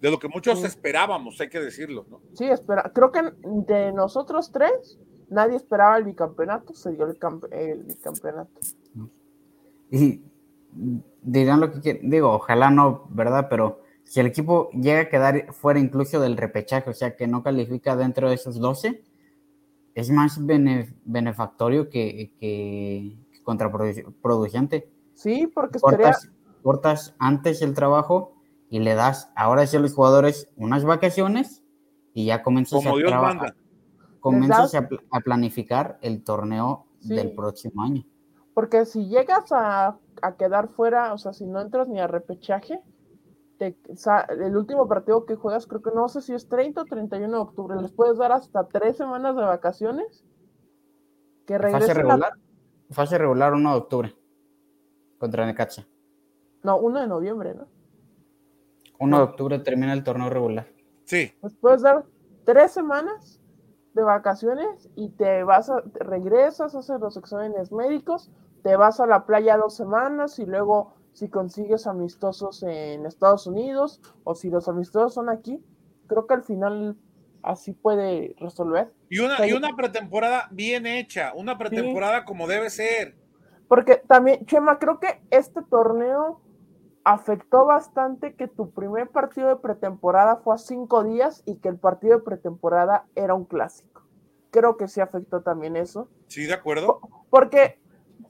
[0.02, 2.22] De lo que muchos esperábamos, hay que decirlo, ¿no?
[2.34, 2.92] Sí, espera.
[2.94, 4.98] Creo que de nosotros tres,
[5.30, 7.18] nadie esperaba el bicampeonato, se dio el,
[7.52, 8.60] el bicampeonato.
[9.92, 10.22] Y
[11.22, 13.48] dirán lo que quieren, digo, ojalá no, ¿verdad?
[13.50, 17.44] Pero si el equipo llega a quedar fuera incluso del repechaje, o sea, que no
[17.44, 19.04] califica dentro de esos 12,
[19.96, 20.40] es más
[21.04, 24.90] benefactorio que, que contraproducente.
[25.20, 26.30] Sí, porque cortas,
[26.64, 28.36] cortas antes el trabajo
[28.70, 31.62] y le das ahora sí a los jugadores unas vacaciones
[32.14, 33.56] y ya comienzas, a, trabajar,
[34.22, 38.06] comienzas a, planificar el torneo del próximo año.
[38.54, 39.98] Porque si llegas a,
[40.38, 42.82] quedar fuera, o sea, si no entras ni a repechaje,
[43.60, 47.42] el último partido que juegas, creo que no sé si es 30 o 31 de
[47.42, 50.24] octubre, les puedes dar hasta tres semanas de vacaciones.
[51.46, 52.32] Que fase regular,
[52.90, 54.19] fase regular 1 de octubre
[55.20, 55.86] contra Necaxa.
[56.64, 57.68] No, 1 de noviembre, ¿no?
[59.00, 60.68] 1 de octubre termina el torneo regular.
[61.06, 61.32] Sí.
[61.40, 62.06] Pues puedes dar
[62.46, 63.40] tres semanas
[63.94, 68.32] de vacaciones y te vas a, regresas, haces los exámenes médicos,
[68.64, 74.02] te vas a la playa dos semanas y luego si consigues amistosos en Estados Unidos
[74.24, 75.64] o si los amistosos son aquí,
[76.08, 76.98] creo que al final
[77.42, 78.94] así puede resolver.
[79.10, 83.16] Y una, y una pretemporada bien hecha, una pretemporada como debe ser.
[83.70, 86.42] Porque también, Chema, creo que este torneo
[87.04, 91.78] afectó bastante que tu primer partido de pretemporada fue a cinco días y que el
[91.78, 94.02] partido de pretemporada era un clásico.
[94.50, 96.10] Creo que sí afectó también eso.
[96.28, 97.00] Sí, de acuerdo.
[97.30, 97.80] Porque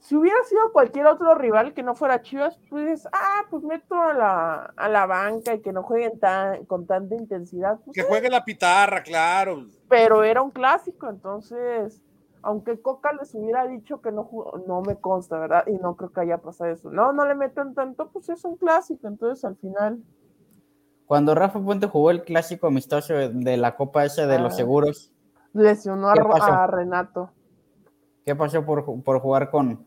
[0.00, 3.94] si hubiera sido cualquier otro rival que no fuera Chivas, pues dices, ah, pues meto
[3.94, 7.78] a la, a la banca y que no jueguen tan, con tanta intensidad.
[7.86, 9.64] Pues que juegue la pitarra, claro.
[9.88, 12.02] Pero era un clásico, entonces
[12.42, 15.64] aunque Coca les hubiera dicho que no jugó, no me consta, ¿verdad?
[15.66, 16.90] Y no creo que haya pasado eso.
[16.90, 20.02] No, no le meten tanto, pues es un clásico, entonces al final.
[21.06, 25.12] Cuando Rafa Puente jugó el clásico amistoso de la Copa esa de los ah, seguros.
[25.52, 27.30] Lesionó a, Renato.
[28.24, 29.86] ¿Qué pasó por, jugar con,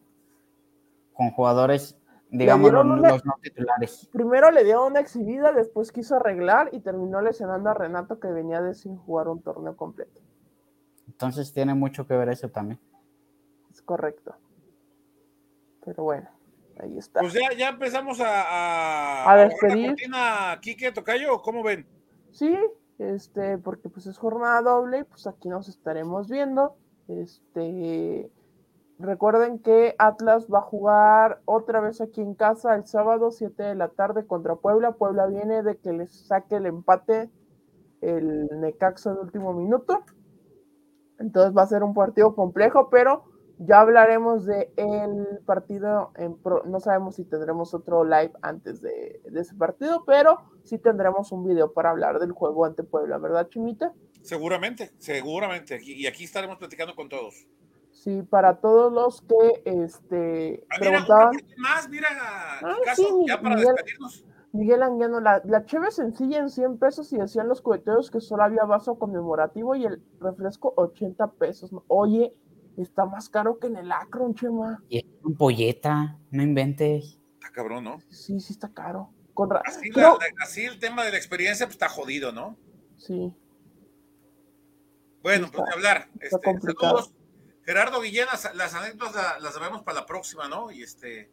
[1.14, 1.98] con jugadores,
[2.30, 4.10] digamos, los, no titulares?
[4.12, 8.62] Primero le dio una exhibida, después quiso arreglar y terminó lesionando a Renato que venía
[8.62, 10.23] de sin jugar un torneo completo.
[11.08, 12.80] Entonces tiene mucho que ver eso también.
[13.72, 14.36] Es correcto.
[15.86, 16.30] Pero bueno,
[16.80, 17.20] ahí está.
[17.20, 19.96] Pues ya, ya empezamos a, a, despedir.
[20.14, 21.42] ¿A Quique Tocayo?
[21.42, 21.86] ¿Cómo ven?
[22.32, 22.58] Sí,
[23.00, 26.76] este, porque pues es jornada doble, pues aquí nos estaremos viendo.
[27.08, 28.32] Este,
[28.98, 33.76] recuerden que Atlas va a jugar otra vez aquí en casa el sábado 7 de
[33.76, 34.94] la tarde contra Puebla.
[34.94, 37.30] Puebla viene de que les saque el empate
[38.04, 40.04] el Necaxa de último minuto.
[41.24, 43.24] Entonces va a ser un partido complejo, pero
[43.58, 46.12] ya hablaremos de el partido.
[46.16, 51.46] En no sabemos si tendremos otro live antes de, ese partido, pero sí tendremos un
[51.46, 53.94] video para hablar del juego ante Puebla, ¿verdad, Chimita?
[54.22, 55.80] Seguramente, seguramente.
[55.82, 57.48] Y aquí estaremos platicando con todos.
[57.92, 61.38] Sí, para todos los que este, ah, preguntaban.
[61.58, 62.76] más, mira, ah,
[63.26, 64.26] ya para despedirnos.
[64.54, 68.44] Miguel Anguiano, la, la cheve sencilla en 100 pesos y decían los coheteros que solo
[68.44, 71.72] había vaso conmemorativo y el refresco 80 pesos.
[71.88, 72.36] Oye,
[72.78, 74.84] está más caro que en el Akron, Chema.
[74.90, 77.20] Y es un polleta, no inventes.
[77.34, 78.00] Está cabrón, ¿no?
[78.10, 79.10] Sí, sí está caro.
[80.40, 82.56] así, el tema de la experiencia pues, está jodido, ¿no?
[82.98, 83.34] Sí.
[85.24, 86.10] Bueno, pues de hablar.
[86.20, 87.12] Este, saludos.
[87.66, 90.70] Gerardo Villenas, las anécdotas las, las sabemos para la próxima, ¿no?
[90.70, 91.32] Y este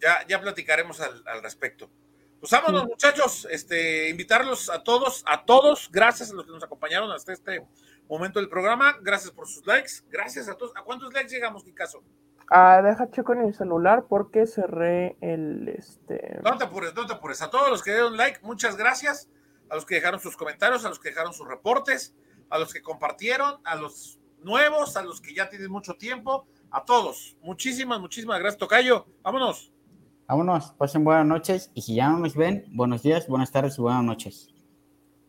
[0.00, 1.88] ya, ya platicaremos al, al respecto.
[2.40, 7.10] Pues vámonos, muchachos, este, invitarlos a todos, a todos, gracias a los que nos acompañaron
[7.10, 7.66] hasta este
[8.08, 10.72] momento del programa, gracias por sus likes, gracias a todos.
[10.76, 12.02] ¿A cuántos likes llegamos, caso
[12.50, 16.38] Ah, deja checo en el celular porque cerré el este.
[16.42, 17.42] No te apures, no te apures.
[17.42, 19.28] A todos los que dieron like, muchas gracias.
[19.68, 22.14] A los que dejaron sus comentarios, a los que dejaron sus reportes,
[22.48, 26.84] a los que compartieron, a los nuevos, a los que ya tienen mucho tiempo, a
[26.84, 27.36] todos.
[27.42, 29.06] Muchísimas, muchísimas gracias, Tocayo.
[29.22, 29.72] Vámonos.
[30.28, 33.80] Vámonos, pasen buenas noches y si ya no nos ven, buenos días, buenas tardes y
[33.80, 34.50] buenas noches.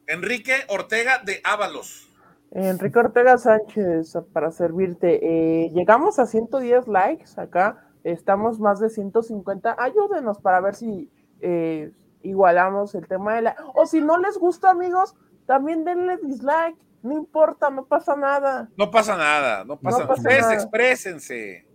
[0.08, 2.10] Enrique Ortega de Ábalos.
[2.52, 5.20] Enrique Ortega Sánchez, para servirte.
[5.24, 9.78] Eh, llegamos a 110 likes acá, estamos más de 150.
[9.80, 13.56] Ayúdenos para ver si eh, igualamos el tema de la...
[13.76, 16.76] O si no les gusta, amigos, también denle dislike.
[17.04, 18.70] No importa, no pasa nada.
[18.76, 20.14] No pasa nada, no pasa, nada.
[20.14, 21.66] Ustedes exprésense.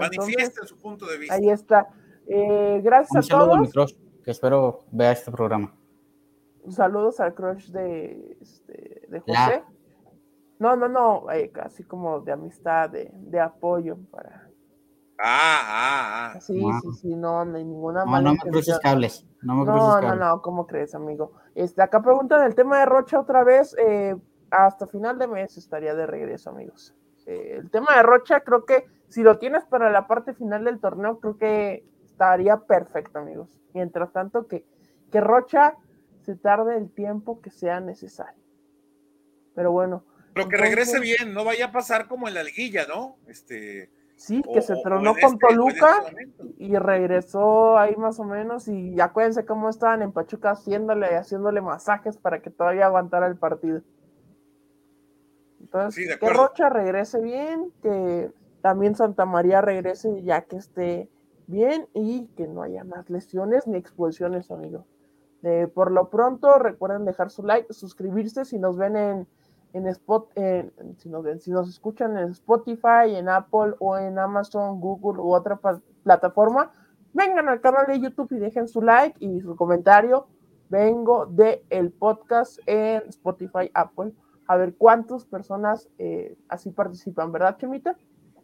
[0.00, 1.36] Manifiesten su punto de vista.
[1.36, 1.86] Ahí está.
[2.28, 3.96] Eh, gracias a todos.
[4.22, 5.74] que espero vea este programa.
[6.68, 9.64] Saludos al crush de, este, de José.
[10.58, 14.50] No, no, no, eh, casi como de amistad, de, apoyo para.
[15.20, 16.40] Ah, ah, ah.
[16.40, 19.26] Sí, sí, sí, no, no hay ninguna no, No me cruces cables.
[19.40, 21.32] No, me no, no, no, ¿cómo crees, amigo?
[21.54, 23.74] Este, acá preguntan el tema de Rocha otra vez.
[23.78, 24.16] Eh,
[24.50, 26.94] hasta final de mes estaría de regreso, amigos.
[27.26, 31.18] el tema de Rocha, creo que si lo tienes para la parte final del torneo,
[31.20, 31.84] creo que
[32.18, 33.48] estaría perfecto, amigos.
[33.74, 34.64] Mientras tanto, que,
[35.12, 35.74] que Rocha
[36.22, 38.42] se tarde el tiempo que sea necesario.
[39.54, 40.04] Pero bueno.
[40.34, 43.16] Pero que regrese bien, no vaya a pasar como en la liguilla, ¿no?
[43.28, 43.90] Este.
[44.16, 46.02] Sí, que se tronó con este, Toluca
[46.58, 48.66] y regresó ahí más o menos.
[48.66, 53.80] Y acuérdense cómo estaban en Pachuca haciéndole, haciéndole masajes para que todavía aguantara el partido.
[55.60, 61.08] Entonces, que Rocha regrese bien, que también Santa María regrese ya que esté
[61.48, 64.86] bien y que no haya más lesiones ni expulsiones, amigo.
[65.74, 69.26] por lo pronto, recuerden dejar su like, suscribirse si nos ven en,
[69.72, 70.30] en Spot,
[70.98, 75.58] si, nos si nos escuchan en Spotify, en Apple o en Amazon, Google u otra
[76.04, 76.70] plataforma,
[77.12, 80.28] vengan al canal de YouTube y dejen su like y su comentario.
[80.68, 84.12] Vengo de el podcast en Spotify, Apple,
[84.46, 87.96] a ver cuántas personas eh, así participan, ¿verdad, Chemita?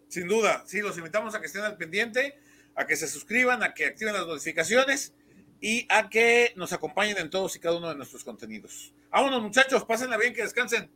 [0.09, 2.35] Sin duda, sí, los invitamos a que estén al pendiente
[2.77, 5.15] a que se suscriban, a que activen las notificaciones
[5.61, 8.93] y a que nos acompañen en todos y cada uno de nuestros contenidos.
[9.11, 10.91] Vámonos muchachos, pásenla bien, que descansen.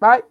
[0.00, 0.24] Bye.